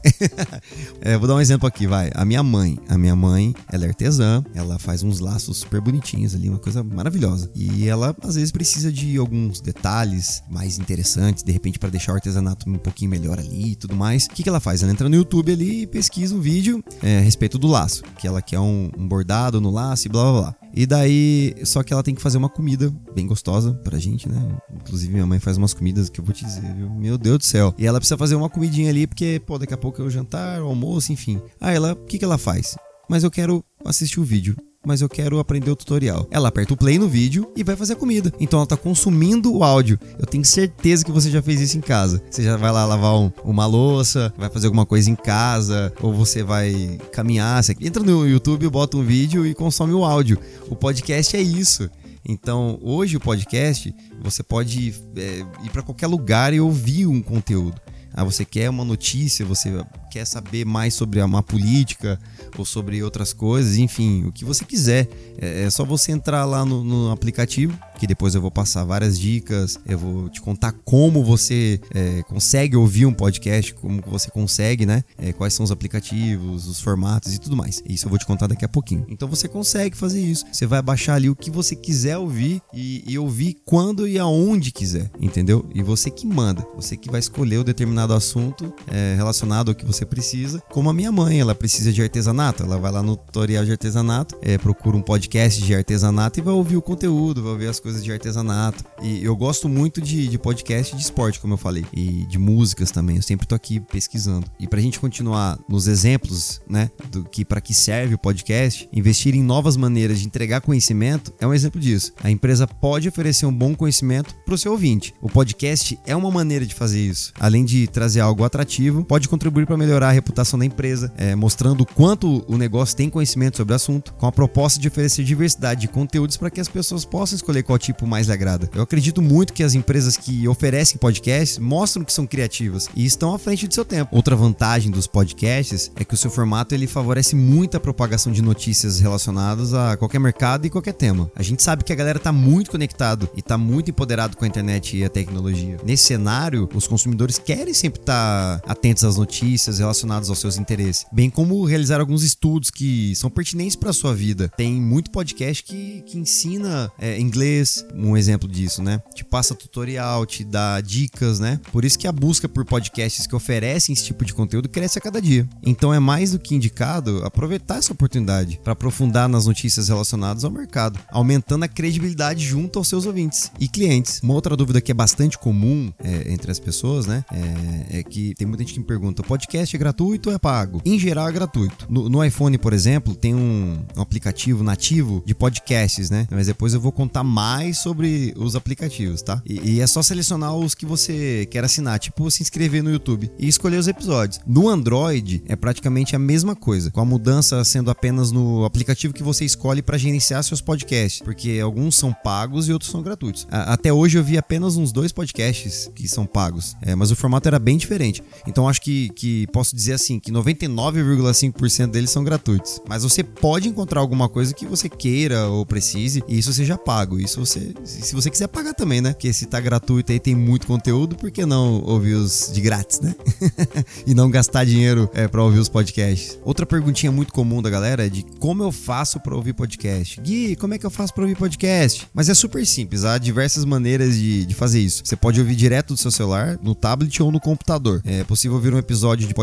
é, 1.01 1.15
vou 1.19 1.27
dar 1.27 1.35
um 1.35 1.41
exemplo 1.41 1.67
aqui, 1.67 1.85
vai. 1.85 2.09
A 2.15 2.25
minha 2.25 2.41
mãe, 2.41 2.79
a 2.89 2.97
minha 2.97 3.15
mãe, 3.15 3.53
ela 3.71 3.85
é 3.85 3.89
artesã, 3.89 4.43
ela 4.55 4.79
faz 4.79 5.03
uns 5.03 5.19
laços 5.19 5.57
super 5.57 5.79
bonitinhos 5.79 6.33
ali, 6.33 6.49
uma 6.49 6.57
coisa 6.57 6.83
maravilhosa. 6.83 7.51
E 7.53 7.87
ela 7.87 8.15
às 8.23 8.33
vezes 8.33 8.51
precisa 8.51 8.70
precisa 8.71 8.91
de 8.91 9.17
alguns 9.17 9.59
detalhes 9.59 10.41
mais 10.49 10.79
interessantes, 10.79 11.43
de 11.43 11.51
repente 11.51 11.77
para 11.77 11.89
deixar 11.89 12.13
o 12.13 12.15
artesanato 12.15 12.69
um 12.69 12.77
pouquinho 12.77 13.11
melhor 13.11 13.37
ali 13.37 13.71
e 13.71 13.75
tudo 13.75 13.93
mais. 13.97 14.27
O 14.27 14.29
que, 14.29 14.43
que 14.43 14.47
ela 14.47 14.61
faz? 14.61 14.81
Ela 14.81 14.93
entra 14.93 15.09
no 15.09 15.15
YouTube 15.15 15.51
ali 15.51 15.81
e 15.81 15.87
pesquisa 15.87 16.33
um 16.33 16.39
vídeo 16.39 16.81
é, 17.03 17.17
a 17.17 17.21
respeito 17.21 17.57
do 17.57 17.67
laço, 17.67 18.01
que 18.17 18.25
ela 18.25 18.41
quer 18.41 18.61
um, 18.61 18.89
um 18.97 19.05
bordado 19.05 19.59
no 19.59 19.69
laço 19.69 20.07
e 20.07 20.09
blá 20.09 20.23
blá 20.23 20.41
blá. 20.41 20.55
E 20.73 20.85
daí, 20.85 21.53
só 21.65 21.83
que 21.83 21.91
ela 21.91 22.01
tem 22.01 22.15
que 22.15 22.21
fazer 22.21 22.37
uma 22.37 22.47
comida 22.47 22.93
bem 23.13 23.27
gostosa 23.27 23.73
pra 23.73 23.99
gente, 23.99 24.29
né? 24.29 24.57
Inclusive, 24.73 25.11
minha 25.11 25.25
mãe 25.25 25.37
faz 25.37 25.57
umas 25.57 25.73
comidas 25.73 26.09
que 26.09 26.21
eu 26.21 26.23
vou 26.23 26.33
te 26.33 26.45
dizer, 26.45 26.73
viu? 26.73 26.89
Meu 26.89 27.17
Deus 27.17 27.39
do 27.39 27.43
céu. 27.43 27.75
E 27.77 27.85
ela 27.85 27.99
precisa 27.99 28.17
fazer 28.17 28.35
uma 28.35 28.49
comidinha 28.49 28.89
ali, 28.89 29.05
porque, 29.05 29.41
pô, 29.45 29.59
daqui 29.59 29.73
a 29.73 29.77
pouco 29.77 30.01
é 30.01 30.05
o 30.05 30.09
jantar, 30.09 30.61
o 30.61 30.67
almoço, 30.67 31.11
enfim. 31.11 31.41
Aí 31.59 31.75
ela, 31.75 31.91
o 31.91 32.05
que, 32.05 32.17
que 32.17 32.23
ela 32.23 32.37
faz? 32.37 32.77
Mas 33.09 33.25
eu 33.25 33.29
quero 33.29 33.65
assistir 33.83 34.21
o 34.21 34.23
vídeo 34.23 34.55
mas 34.85 35.01
eu 35.01 35.09
quero 35.09 35.39
aprender 35.39 35.69
o 35.69 35.75
tutorial. 35.75 36.27
Ela 36.31 36.49
aperta 36.49 36.73
o 36.73 36.77
play 36.77 36.97
no 36.97 37.07
vídeo 37.07 37.51
e 37.55 37.63
vai 37.63 37.75
fazer 37.75 37.93
a 37.93 37.95
comida. 37.95 38.33
Então 38.39 38.59
ela 38.59 38.67
tá 38.67 38.77
consumindo 38.77 39.53
o 39.53 39.63
áudio. 39.63 39.99
Eu 40.17 40.25
tenho 40.25 40.43
certeza 40.43 41.05
que 41.05 41.11
você 41.11 41.29
já 41.29 41.41
fez 41.41 41.61
isso 41.61 41.77
em 41.77 41.81
casa. 41.81 42.21
Você 42.29 42.43
já 42.43 42.57
vai 42.57 42.71
lá 42.71 42.85
lavar 42.85 43.15
um, 43.15 43.31
uma 43.43 43.65
louça, 43.65 44.33
vai 44.37 44.49
fazer 44.49 44.67
alguma 44.67 44.85
coisa 44.85 45.09
em 45.09 45.15
casa, 45.15 45.93
ou 46.01 46.13
você 46.13 46.43
vai 46.43 46.99
caminhar. 47.11 47.63
Você 47.63 47.75
entra 47.81 48.03
no 48.03 48.27
YouTube, 48.27 48.67
bota 48.69 48.97
um 48.97 49.03
vídeo 49.03 49.45
e 49.45 49.53
consome 49.53 49.93
o 49.93 50.03
áudio. 50.03 50.37
O 50.69 50.75
podcast 50.75 51.35
é 51.35 51.41
isso. 51.41 51.89
Então, 52.23 52.79
hoje 52.81 53.17
o 53.17 53.19
podcast, 53.19 53.93
você 54.21 54.43
pode 54.43 54.93
é, 55.15 55.45
ir 55.63 55.69
para 55.71 55.81
qualquer 55.81 56.07
lugar 56.07 56.53
e 56.53 56.59
ouvir 56.59 57.07
um 57.07 57.21
conteúdo. 57.21 57.79
Ah, 58.13 58.23
você 58.23 58.45
quer 58.45 58.69
uma 58.69 58.85
notícia, 58.85 59.45
você 59.45 59.71
quer 60.11 60.25
saber 60.25 60.65
mais 60.65 60.93
sobre 60.93 61.21
uma 61.21 61.41
política 61.41 62.19
ou 62.57 62.65
sobre 62.65 63.01
outras 63.01 63.31
coisas, 63.31 63.77
enfim, 63.77 64.25
o 64.25 64.31
que 64.31 64.43
você 64.43 64.65
quiser. 64.65 65.07
É, 65.39 65.63
é 65.63 65.69
só 65.69 65.85
você 65.85 66.11
entrar 66.11 66.43
lá 66.43 66.65
no, 66.65 66.83
no, 66.83 67.11
aplicativo, 67.11 67.77
que 67.97 68.05
depois 68.05 68.35
eu 68.35 68.41
vou 68.41 68.51
passar 68.51 68.83
várias 68.83 69.17
dicas, 69.17 69.79
eu 69.87 69.97
vou 69.97 70.29
te 70.29 70.41
contar 70.41 70.73
como 70.83 71.23
você 71.23 71.79
é, 71.93 72.23
consegue 72.23 72.75
ouvir 72.75 73.05
um 73.05 73.13
podcast, 73.13 73.73
como 73.75 74.01
você 74.05 74.29
consegue, 74.29 74.85
né? 74.85 75.03
É, 75.17 75.31
quais 75.31 75.53
são 75.53 75.63
os 75.63 75.71
aplicativos, 75.71 76.67
os 76.67 76.81
formatos 76.81 77.33
e 77.33 77.39
tudo 77.39 77.55
mais. 77.55 77.81
Isso 77.87 78.05
eu 78.05 78.09
vou 78.09 78.19
te 78.19 78.25
contar 78.25 78.47
daqui 78.47 78.65
a 78.65 78.69
pouquinho. 78.69 79.05
Então 79.07 79.29
você 79.29 79.47
consegue 79.47 79.95
fazer 79.95 80.21
isso. 80.21 80.45
Você 80.51 80.65
vai 80.65 80.81
baixar 80.81 81.15
ali 81.15 81.29
o 81.29 81.35
que 81.35 81.49
você 81.49 81.73
quiser 81.73 82.17
ouvir 82.17 82.61
e, 82.73 83.03
e 83.07 83.17
ouvir 83.17 83.57
quando 83.63 84.05
e 84.05 84.19
aonde 84.19 84.71
quiser, 84.71 85.09
entendeu? 85.21 85.65
E 85.73 85.81
você 85.81 86.11
que 86.11 86.27
manda, 86.27 86.67
você 86.75 86.97
que 86.97 87.09
vai 87.09 87.19
escolher 87.19 87.59
o 87.59 87.63
determinado 87.63 88.13
assunto 88.13 88.73
é, 88.87 89.15
relacionado 89.15 89.69
ao 89.69 89.75
que 89.75 89.85
você 89.85 90.00
você 90.01 90.05
precisa. 90.05 90.61
Como 90.69 90.89
a 90.89 90.93
minha 90.93 91.11
mãe, 91.11 91.39
ela 91.39 91.53
precisa 91.53 91.91
de 91.93 92.01
artesanato. 92.01 92.63
Ela 92.63 92.77
vai 92.77 92.91
lá 92.91 93.03
no 93.03 93.15
tutorial 93.15 93.63
de 93.63 93.71
artesanato, 93.71 94.37
é, 94.41 94.57
procura 94.57 94.97
um 94.97 95.01
podcast 95.01 95.61
de 95.61 95.73
artesanato 95.73 96.39
e 96.39 96.41
vai 96.41 96.53
ouvir 96.53 96.77
o 96.77 96.81
conteúdo, 96.81 97.43
vai 97.43 97.51
ouvir 97.51 97.67
as 97.67 97.79
coisas 97.79 98.03
de 98.03 98.11
artesanato. 98.11 98.83
E 99.01 99.23
eu 99.23 99.35
gosto 99.35 99.69
muito 99.69 100.01
de, 100.01 100.27
de 100.27 100.37
podcast 100.37 100.95
de 100.95 101.01
esporte, 101.01 101.39
como 101.39 101.53
eu 101.53 101.57
falei, 101.57 101.85
e 101.93 102.25
de 102.25 102.37
músicas 102.37 102.91
também. 102.91 103.17
Eu 103.17 103.21
sempre 103.21 103.47
tô 103.47 103.55
aqui 103.55 103.79
pesquisando. 103.79 104.45
E 104.59 104.67
pra 104.67 104.81
gente 104.81 104.99
continuar 104.99 105.59
nos 105.69 105.87
exemplos, 105.87 106.61
né, 106.67 106.89
do 107.11 107.23
que 107.23 107.45
para 107.45 107.61
que 107.61 107.73
serve 107.73 108.15
o 108.15 108.17
podcast, 108.17 108.89
investir 108.91 109.35
em 109.35 109.43
novas 109.43 109.77
maneiras 109.77 110.19
de 110.19 110.25
entregar 110.25 110.61
conhecimento 110.61 111.33
é 111.39 111.45
um 111.45 111.53
exemplo 111.53 111.79
disso. 111.79 112.13
A 112.23 112.31
empresa 112.31 112.67
pode 112.67 113.07
oferecer 113.07 113.45
um 113.45 113.53
bom 113.53 113.75
conhecimento 113.75 114.35
para 114.45 114.55
o 114.55 114.57
seu 114.57 114.71
ouvinte. 114.71 115.13
O 115.21 115.29
podcast 115.29 115.97
é 116.05 116.15
uma 116.15 116.31
maneira 116.31 116.65
de 116.65 116.73
fazer 116.73 116.99
isso. 116.99 117.33
Além 117.39 117.65
de 117.65 117.87
trazer 117.87 118.19
algo 118.19 118.43
atrativo, 118.43 119.03
pode 119.03 119.27
contribuir 119.27 119.65
para 119.65 119.77
melhorar 119.77 119.90
melhorar 119.91 120.09
a 120.09 120.11
reputação 120.11 120.57
da 120.57 120.65
empresa, 120.65 121.11
é, 121.17 121.35
mostrando 121.35 121.81
o 121.81 121.85
quanto 121.85 122.45
o 122.47 122.57
negócio 122.57 122.95
tem 122.95 123.09
conhecimento 123.09 123.57
sobre 123.57 123.73
o 123.73 123.75
assunto, 123.75 124.13
com 124.13 124.25
a 124.25 124.31
proposta 124.31 124.79
de 124.79 124.87
oferecer 124.87 125.23
diversidade 125.23 125.81
de 125.81 125.87
conteúdos 125.89 126.37
para 126.37 126.49
que 126.49 126.61
as 126.61 126.69
pessoas 126.69 127.03
possam 127.03 127.35
escolher 127.35 127.63
qual 127.63 127.77
tipo 127.77 128.07
mais 128.07 128.27
lhe 128.27 128.33
agrada. 128.33 128.69
Eu 128.73 128.81
acredito 128.81 129.21
muito 129.21 129.51
que 129.51 129.63
as 129.63 129.73
empresas 129.73 130.15
que 130.15 130.47
oferecem 130.47 130.97
podcasts 130.97 131.57
mostram 131.57 132.05
que 132.05 132.13
são 132.13 132.25
criativas 132.25 132.87
e 132.95 133.05
estão 133.05 133.33
à 133.33 133.39
frente 133.39 133.67
do 133.67 133.73
seu 133.73 133.83
tempo. 133.83 134.15
Outra 134.15 134.35
vantagem 134.35 134.91
dos 134.91 135.07
podcasts 135.07 135.91
é 135.95 136.05
que 136.05 136.13
o 136.13 136.17
seu 136.17 136.31
formato 136.31 136.73
ele 136.73 136.87
favorece 136.87 137.35
muito 137.35 137.75
a 137.75 137.79
propagação 137.79 138.31
de 138.31 138.41
notícias 138.41 138.99
relacionadas 138.99 139.73
a 139.73 139.97
qualquer 139.97 140.19
mercado 140.19 140.65
e 140.65 140.69
qualquer 140.69 140.93
tema. 140.93 141.29
A 141.35 141.43
gente 141.43 141.61
sabe 141.61 141.83
que 141.83 141.91
a 141.91 141.95
galera 141.95 142.17
está 142.17 142.31
muito 142.31 142.71
conectado 142.71 143.29
e 143.35 143.39
está 143.39 143.57
muito 143.57 143.91
empoderado 143.91 144.37
com 144.37 144.45
a 144.45 144.47
internet 144.47 144.95
e 144.95 145.03
a 145.03 145.09
tecnologia. 145.09 145.77
Nesse 145.83 146.03
cenário, 146.05 146.69
os 146.73 146.87
consumidores 146.87 147.37
querem 147.37 147.73
sempre 147.73 147.99
estar 147.99 148.59
tá 148.59 148.71
atentos 148.71 149.03
às 149.03 149.17
notícias, 149.17 149.80
relacionados 149.81 150.29
aos 150.29 150.39
seus 150.39 150.57
interesses, 150.57 151.05
bem 151.11 151.29
como 151.29 151.65
realizar 151.65 151.99
alguns 151.99 152.23
estudos 152.23 152.69
que 152.69 153.13
são 153.15 153.29
pertinentes 153.29 153.75
para 153.75 153.89
a 153.89 153.93
sua 153.93 154.13
vida. 154.13 154.49
Tem 154.55 154.73
muito 154.73 155.11
podcast 155.11 155.63
que, 155.63 156.01
que 156.03 156.17
ensina 156.17 156.91
é, 156.99 157.19
inglês, 157.19 157.85
um 157.93 158.15
exemplo 158.15 158.47
disso, 158.47 158.81
né? 158.81 159.01
Te 159.13 159.25
passa 159.25 159.55
tutorial, 159.55 160.25
te 160.25 160.43
dá 160.43 160.79
dicas, 160.81 161.39
né? 161.39 161.59
Por 161.71 161.83
isso 161.83 161.99
que 161.99 162.07
a 162.07 162.11
busca 162.11 162.47
por 162.47 162.63
podcasts 162.65 163.27
que 163.27 163.35
oferecem 163.35 163.93
esse 163.93 164.05
tipo 164.05 164.23
de 164.23 164.33
conteúdo 164.33 164.69
cresce 164.69 164.97
a 164.97 165.01
cada 165.01 165.21
dia. 165.21 165.47
Então 165.63 165.93
é 165.93 165.99
mais 165.99 166.31
do 166.31 166.39
que 166.39 166.55
indicado 166.55 167.23
aproveitar 167.25 167.77
essa 167.77 167.93
oportunidade 167.93 168.59
para 168.63 168.73
aprofundar 168.73 169.27
nas 169.27 169.45
notícias 169.45 169.87
relacionadas 169.89 170.43
ao 170.43 170.51
mercado, 170.51 170.99
aumentando 171.09 171.65
a 171.65 171.67
credibilidade 171.67 172.45
junto 172.45 172.79
aos 172.79 172.87
seus 172.87 173.05
ouvintes 173.05 173.51
e 173.59 173.67
clientes. 173.67 174.19
Uma 174.21 174.33
outra 174.33 174.55
dúvida 174.55 174.81
que 174.81 174.91
é 174.91 174.93
bastante 174.93 175.37
comum 175.37 175.91
é, 175.99 176.31
entre 176.31 176.51
as 176.51 176.59
pessoas, 176.59 177.05
né? 177.05 177.25
É, 177.31 177.99
é 177.99 178.03
que 178.03 178.33
tem 178.35 178.47
muita 178.47 178.63
gente 178.63 178.73
que 178.73 178.79
me 178.79 178.85
pergunta: 178.85 179.23
podcast 179.23 179.70
é 179.75 179.79
gratuito 179.79 180.29
ou 180.29 180.35
é 180.35 180.39
pago? 180.39 180.81
Em 180.85 180.97
geral 180.97 181.27
é 181.27 181.31
gratuito. 181.31 181.87
No, 181.89 182.09
no 182.09 182.23
iPhone, 182.23 182.57
por 182.57 182.73
exemplo, 182.73 183.15
tem 183.15 183.33
um, 183.33 183.83
um, 183.95 184.01
aplicativo 184.01 184.63
nativo 184.63 185.23
de 185.25 185.33
podcasts, 185.33 186.09
né? 186.09 186.27
Mas 186.29 186.47
depois 186.47 186.73
eu 186.73 186.81
vou 186.81 186.91
contar 186.91 187.23
mais 187.23 187.77
sobre 187.77 188.33
os 188.37 188.55
aplicativos, 188.55 189.21
tá? 189.21 189.41
E, 189.45 189.75
e, 189.75 189.81
é 189.81 189.87
só 189.87 190.01
selecionar 190.01 190.55
os 190.55 190.75
que 190.75 190.85
você 190.85 191.47
quer 191.49 191.63
assinar, 191.63 191.99
tipo 191.99 192.29
se 192.29 192.41
inscrever 192.41 192.83
no 192.83 192.91
YouTube 192.91 193.31
e 193.37 193.47
escolher 193.47 193.77
os 193.77 193.87
episódios. 193.87 194.39
No 194.45 194.69
Android 194.69 195.43
é 195.47 195.55
praticamente 195.55 196.15
a 196.15 196.19
mesma 196.19 196.55
coisa, 196.55 196.91
com 196.91 197.01
a 197.01 197.05
mudança 197.05 197.63
sendo 197.63 197.89
apenas 197.89 198.31
no 198.31 198.65
aplicativo 198.65 199.13
que 199.13 199.23
você 199.23 199.45
escolhe 199.45 199.81
para 199.81 199.97
gerenciar 199.97 200.43
seus 200.43 200.61
podcasts, 200.61 201.21
porque 201.21 201.59
alguns 201.61 201.95
são 201.95 202.13
pagos 202.13 202.67
e 202.67 202.73
outros 202.73 202.91
são 202.91 203.01
gratuitos. 203.01 203.47
A, 203.51 203.73
até 203.73 203.91
hoje 203.91 204.17
eu 204.17 204.23
vi 204.23 204.37
apenas 204.37 204.77
uns 204.77 204.91
dois 204.91 205.11
podcasts 205.11 205.89
que 205.95 206.07
são 206.07 206.25
pagos, 206.25 206.75
é, 206.81 206.95
mas 206.95 207.11
o 207.11 207.15
formato 207.15 207.47
era 207.47 207.59
bem 207.59 207.77
diferente. 207.77 208.23
Então 208.47 208.67
acho 208.67 208.81
que, 208.81 209.09
que 209.09 209.47
posso 209.61 209.75
dizer 209.75 209.93
assim, 209.93 210.19
que 210.19 210.31
99,5% 210.31 211.91
deles 211.91 212.09
são 212.09 212.23
gratuitos. 212.23 212.81
Mas 212.89 213.03
você 213.03 213.23
pode 213.23 213.69
encontrar 213.69 214.01
alguma 214.01 214.27
coisa 214.27 214.55
que 214.55 214.65
você 214.65 214.89
queira 214.89 215.47
ou 215.47 215.63
precise, 215.63 216.23
e 216.27 216.39
isso 216.39 216.51
seja 216.51 216.79
pago. 216.79 217.19
Isso 217.19 217.39
você, 217.39 217.75
se 217.83 218.15
você 218.15 218.31
quiser 218.31 218.47
pagar 218.47 218.73
também, 218.73 219.01
né? 219.01 219.13
Porque 219.13 219.31
se 219.31 219.45
tá 219.45 219.59
gratuito 219.59 220.11
aí 220.11 220.19
tem 220.19 220.33
muito 220.33 220.65
conteúdo, 220.65 221.15
por 221.15 221.29
que 221.29 221.45
não 221.45 221.79
ouvir 221.83 222.15
os 222.15 222.49
de 222.51 222.59
grátis, 222.59 223.01
né? 223.01 223.13
e 224.07 224.15
não 224.15 224.31
gastar 224.31 224.65
dinheiro 224.65 225.07
é, 225.13 225.27
para 225.27 225.43
ouvir 225.43 225.59
os 225.59 225.69
podcasts. 225.69 226.39
Outra 226.43 226.65
perguntinha 226.65 227.11
muito 227.11 227.31
comum 227.31 227.61
da 227.61 227.69
galera 227.69 228.07
é 228.07 228.09
de 228.09 228.23
como 228.39 228.63
eu 228.63 228.71
faço 228.71 229.19
para 229.19 229.35
ouvir 229.35 229.53
podcast. 229.53 230.19
Gui, 230.21 230.55
como 230.55 230.73
é 230.73 230.79
que 230.79 230.85
eu 230.87 230.91
faço 230.91 231.13
para 231.13 231.21
ouvir 231.21 231.35
podcast? 231.35 232.07
Mas 232.15 232.29
é 232.29 232.33
super 232.33 232.65
simples, 232.65 233.05
há 233.05 233.19
diversas 233.19 233.63
maneiras 233.63 234.15
de, 234.15 234.43
de 234.43 234.55
fazer 234.55 234.79
isso. 234.79 235.03
Você 235.05 235.15
pode 235.15 235.39
ouvir 235.39 235.55
direto 235.55 235.93
do 235.93 235.97
seu 235.97 236.09
celular, 236.09 236.57
no 236.63 236.73
tablet 236.73 237.21
ou 237.21 237.31
no 237.31 237.39
computador. 237.39 238.01
É 238.03 238.23
possível 238.23 238.55
ouvir 238.55 238.73
um 238.73 238.79
episódio 238.79 239.27
de 239.27 239.35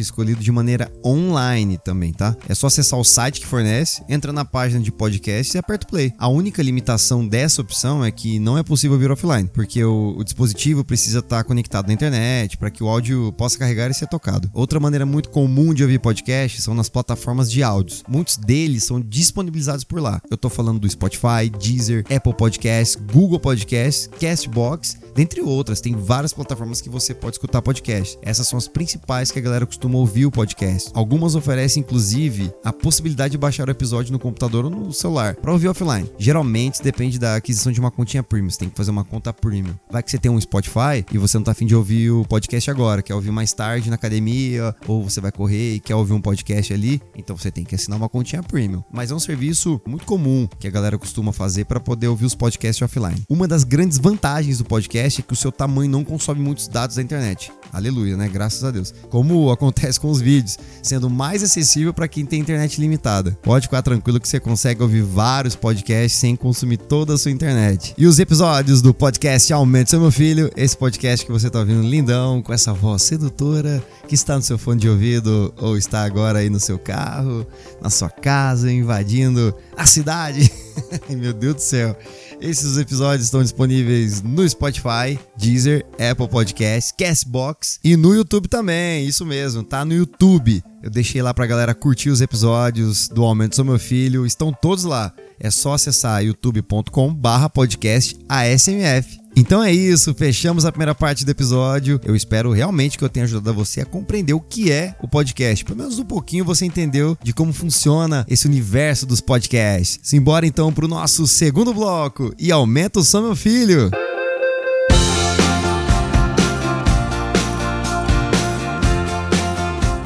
escolhido 0.00 0.42
de 0.42 0.52
maneira 0.52 0.90
online 1.04 1.78
também, 1.78 2.12
tá? 2.12 2.36
É 2.48 2.54
só 2.54 2.66
acessar 2.66 2.98
o 2.98 3.04
site 3.04 3.40
que 3.40 3.46
fornece, 3.46 4.02
entra 4.08 4.32
na 4.32 4.44
página 4.44 4.80
de 4.80 4.92
podcast 4.92 5.56
e 5.56 5.58
aperta 5.58 5.86
o 5.86 5.90
play. 5.90 6.12
A 6.18 6.28
única 6.28 6.62
limitação 6.62 7.26
dessa 7.26 7.60
opção 7.60 8.04
é 8.04 8.10
que 8.10 8.38
não 8.38 8.58
é 8.58 8.62
possível 8.62 8.94
ouvir 8.94 9.10
offline, 9.10 9.48
porque 9.52 9.82
o, 9.84 10.16
o 10.18 10.24
dispositivo 10.24 10.84
precisa 10.84 11.20
estar 11.20 11.44
conectado 11.44 11.86
na 11.86 11.92
internet 11.92 12.56
para 12.56 12.70
que 12.70 12.82
o 12.82 12.88
áudio 12.88 13.32
possa 13.32 13.58
carregar 13.58 13.90
e 13.90 13.94
ser 13.94 14.06
tocado. 14.06 14.50
Outra 14.52 14.80
maneira 14.80 15.06
muito 15.06 15.30
comum 15.30 15.72
de 15.72 15.82
ouvir 15.82 15.98
podcast 15.98 16.60
são 16.60 16.74
nas 16.74 16.88
plataformas 16.88 17.50
de 17.50 17.62
áudios. 17.62 18.02
Muitos 18.08 18.36
deles 18.36 18.84
são 18.84 19.00
disponibilizados 19.00 19.84
por 19.84 20.00
lá. 20.00 20.20
Eu 20.30 20.36
tô 20.36 20.48
falando 20.48 20.80
do 20.80 20.90
Spotify, 20.90 21.48
Deezer, 21.58 22.04
Apple 22.14 22.34
Podcasts, 22.34 22.96
Google 23.12 23.40
Podcasts, 23.40 24.08
Castbox, 24.20 24.96
dentre 25.14 25.40
outras. 25.40 25.80
Tem 25.80 25.94
várias 25.94 26.32
plataformas 26.32 26.80
que 26.80 26.88
você 26.88 27.14
pode 27.14 27.34
escutar 27.36 27.62
podcast. 27.62 28.18
Essas 28.22 28.48
são 28.48 28.58
as 28.58 28.68
principais 28.68 29.30
que 29.30 29.37
a 29.38 29.42
galera 29.42 29.66
costuma 29.66 29.96
ouvir 29.96 30.26
o 30.26 30.30
podcast. 30.30 30.90
Algumas 30.94 31.34
oferecem 31.34 31.80
inclusive 31.80 32.52
a 32.64 32.72
possibilidade 32.72 33.32
de 33.32 33.38
baixar 33.38 33.68
o 33.68 33.70
episódio 33.70 34.12
no 34.12 34.18
computador 34.18 34.64
ou 34.64 34.70
no 34.70 34.92
celular 34.92 35.36
para 35.36 35.52
ouvir 35.52 35.68
offline. 35.68 36.10
Geralmente 36.18 36.82
depende 36.82 37.18
da 37.18 37.36
aquisição 37.36 37.72
de 37.72 37.80
uma 37.80 37.90
continha 37.90 38.22
premium, 38.22 38.50
você 38.50 38.58
tem 38.58 38.68
que 38.68 38.76
fazer 38.76 38.90
uma 38.90 39.04
conta 39.04 39.32
premium. 39.32 39.74
Vai 39.90 40.02
que 40.02 40.10
você 40.10 40.18
tem 40.18 40.30
um 40.30 40.40
Spotify 40.40 41.04
e 41.12 41.18
você 41.18 41.38
não 41.38 41.44
tá 41.44 41.52
afim 41.52 41.66
de 41.66 41.74
ouvir 41.74 42.10
o 42.10 42.24
podcast 42.24 42.70
agora, 42.70 43.02
quer 43.02 43.14
ouvir 43.14 43.30
mais 43.30 43.52
tarde 43.52 43.88
na 43.88 43.94
academia 43.94 44.74
ou 44.86 45.02
você 45.02 45.20
vai 45.20 45.32
correr 45.32 45.74
e 45.74 45.80
quer 45.80 45.94
ouvir 45.94 46.12
um 46.12 46.20
podcast 46.20 46.72
ali, 46.72 47.00
então 47.16 47.36
você 47.36 47.50
tem 47.50 47.64
que 47.64 47.74
assinar 47.74 47.98
uma 47.98 48.08
continha 48.08 48.42
premium. 48.42 48.82
Mas 48.92 49.10
é 49.10 49.14
um 49.14 49.20
serviço 49.20 49.80
muito 49.86 50.04
comum 50.04 50.48
que 50.58 50.66
a 50.66 50.70
galera 50.70 50.98
costuma 50.98 51.32
fazer 51.32 51.64
para 51.64 51.80
poder 51.80 52.08
ouvir 52.08 52.26
os 52.26 52.34
podcasts 52.34 52.82
offline. 52.82 53.22
Uma 53.28 53.46
das 53.46 53.64
grandes 53.64 53.98
vantagens 53.98 54.58
do 54.58 54.64
podcast 54.64 55.20
é 55.20 55.24
que 55.24 55.32
o 55.32 55.36
seu 55.36 55.52
tamanho 55.52 55.90
não 55.90 56.04
consome 56.04 56.40
muitos 56.40 56.68
dados 56.68 56.96
da 56.96 57.02
internet. 57.02 57.52
Aleluia, 57.72 58.16
né? 58.16 58.28
Graças 58.28 58.64
a 58.64 58.70
Deus. 58.70 58.92
Como 59.10 59.27
acontece 59.50 59.98
com 59.98 60.10
os 60.10 60.20
vídeos, 60.20 60.58
sendo 60.82 61.10
mais 61.10 61.42
acessível 61.42 61.92
para 61.92 62.08
quem 62.08 62.24
tem 62.24 62.40
internet 62.40 62.80
limitada. 62.80 63.36
Pode 63.42 63.66
ficar 63.66 63.82
tranquilo 63.82 64.20
que 64.20 64.28
você 64.28 64.40
consegue 64.40 64.82
ouvir 64.82 65.02
vários 65.02 65.54
podcasts 65.54 66.18
sem 66.18 66.36
consumir 66.36 66.78
toda 66.78 67.14
a 67.14 67.18
sua 67.18 67.30
internet. 67.30 67.94
E 67.96 68.06
os 68.06 68.18
episódios 68.18 68.80
do 68.80 68.94
podcast 68.94 69.52
Aumente 69.52 69.90
Seu 69.90 70.00
Meu 70.00 70.10
Filho, 70.10 70.50
esse 70.56 70.76
podcast 70.76 71.24
que 71.24 71.32
você 71.32 71.50
tá 71.50 71.60
ouvindo 71.60 71.82
lindão, 71.82 72.42
com 72.42 72.52
essa 72.52 72.72
voz 72.72 73.02
sedutora, 73.02 73.82
que 74.06 74.14
está 74.14 74.36
no 74.36 74.42
seu 74.42 74.58
fone 74.58 74.80
de 74.80 74.88
ouvido 74.88 75.52
ou 75.58 75.76
está 75.76 76.04
agora 76.04 76.38
aí 76.38 76.48
no 76.48 76.60
seu 76.60 76.78
carro, 76.78 77.46
na 77.80 77.90
sua 77.90 78.08
casa, 78.08 78.70
invadindo 78.72 79.54
a 79.76 79.86
cidade. 79.86 80.50
Meu 81.08 81.32
Deus 81.32 81.56
do 81.56 81.60
céu. 81.60 81.96
Esses 82.40 82.78
episódios 82.78 83.24
estão 83.24 83.42
disponíveis 83.42 84.22
no 84.22 84.48
Spotify, 84.48 85.18
Deezer, 85.36 85.84
Apple 85.94 86.28
Podcasts, 86.28 86.92
Castbox 86.96 87.80
e 87.82 87.96
no 87.96 88.14
YouTube 88.14 88.46
também. 88.46 89.04
Isso 89.06 89.26
mesmo, 89.26 89.64
tá 89.64 89.84
no 89.84 89.92
YouTube. 89.92 90.62
Eu 90.82 90.90
deixei 90.90 91.20
lá 91.20 91.34
pra 91.34 91.46
galera 91.46 91.74
curtir 91.74 92.10
os 92.10 92.20
episódios 92.20 93.08
do 93.08 93.24
Aumento 93.24 93.56
Sou 93.56 93.64
Meu 93.64 93.78
Filho. 93.78 94.24
Estão 94.24 94.52
todos 94.52 94.84
lá. 94.84 95.12
É 95.40 95.50
só 95.50 95.74
acessar 95.74 96.24
youtube.com 96.24 97.12
barra 97.12 97.48
podcast 97.48 98.16
ASMF. 98.28 99.18
Então 99.36 99.62
é 99.62 99.72
isso, 99.72 100.12
fechamos 100.14 100.64
a 100.64 100.72
primeira 100.72 100.94
parte 100.94 101.24
do 101.24 101.30
episódio. 101.30 102.00
Eu 102.04 102.16
espero 102.16 102.50
realmente 102.50 102.98
que 102.98 103.04
eu 103.04 103.08
tenha 103.08 103.24
ajudado 103.24 103.54
você 103.54 103.80
a 103.80 103.86
compreender 103.86 104.32
o 104.32 104.40
que 104.40 104.72
é 104.72 104.96
o 105.00 105.06
podcast. 105.06 105.64
Pelo 105.64 105.78
menos 105.78 105.98
um 105.98 106.04
pouquinho 106.04 106.44
você 106.44 106.64
entendeu 106.64 107.16
de 107.22 107.32
como 107.32 107.52
funciona 107.52 108.26
esse 108.28 108.46
universo 108.46 109.06
dos 109.06 109.20
podcasts. 109.20 110.00
Simbora 110.02 110.46
então 110.46 110.72
pro 110.72 110.88
nosso 110.88 111.26
segundo 111.28 111.72
bloco 111.72 112.34
e 112.38 112.50
aumenta 112.50 112.98
o 112.98 113.04
som, 113.04 113.22
meu 113.22 113.36
filho! 113.36 113.90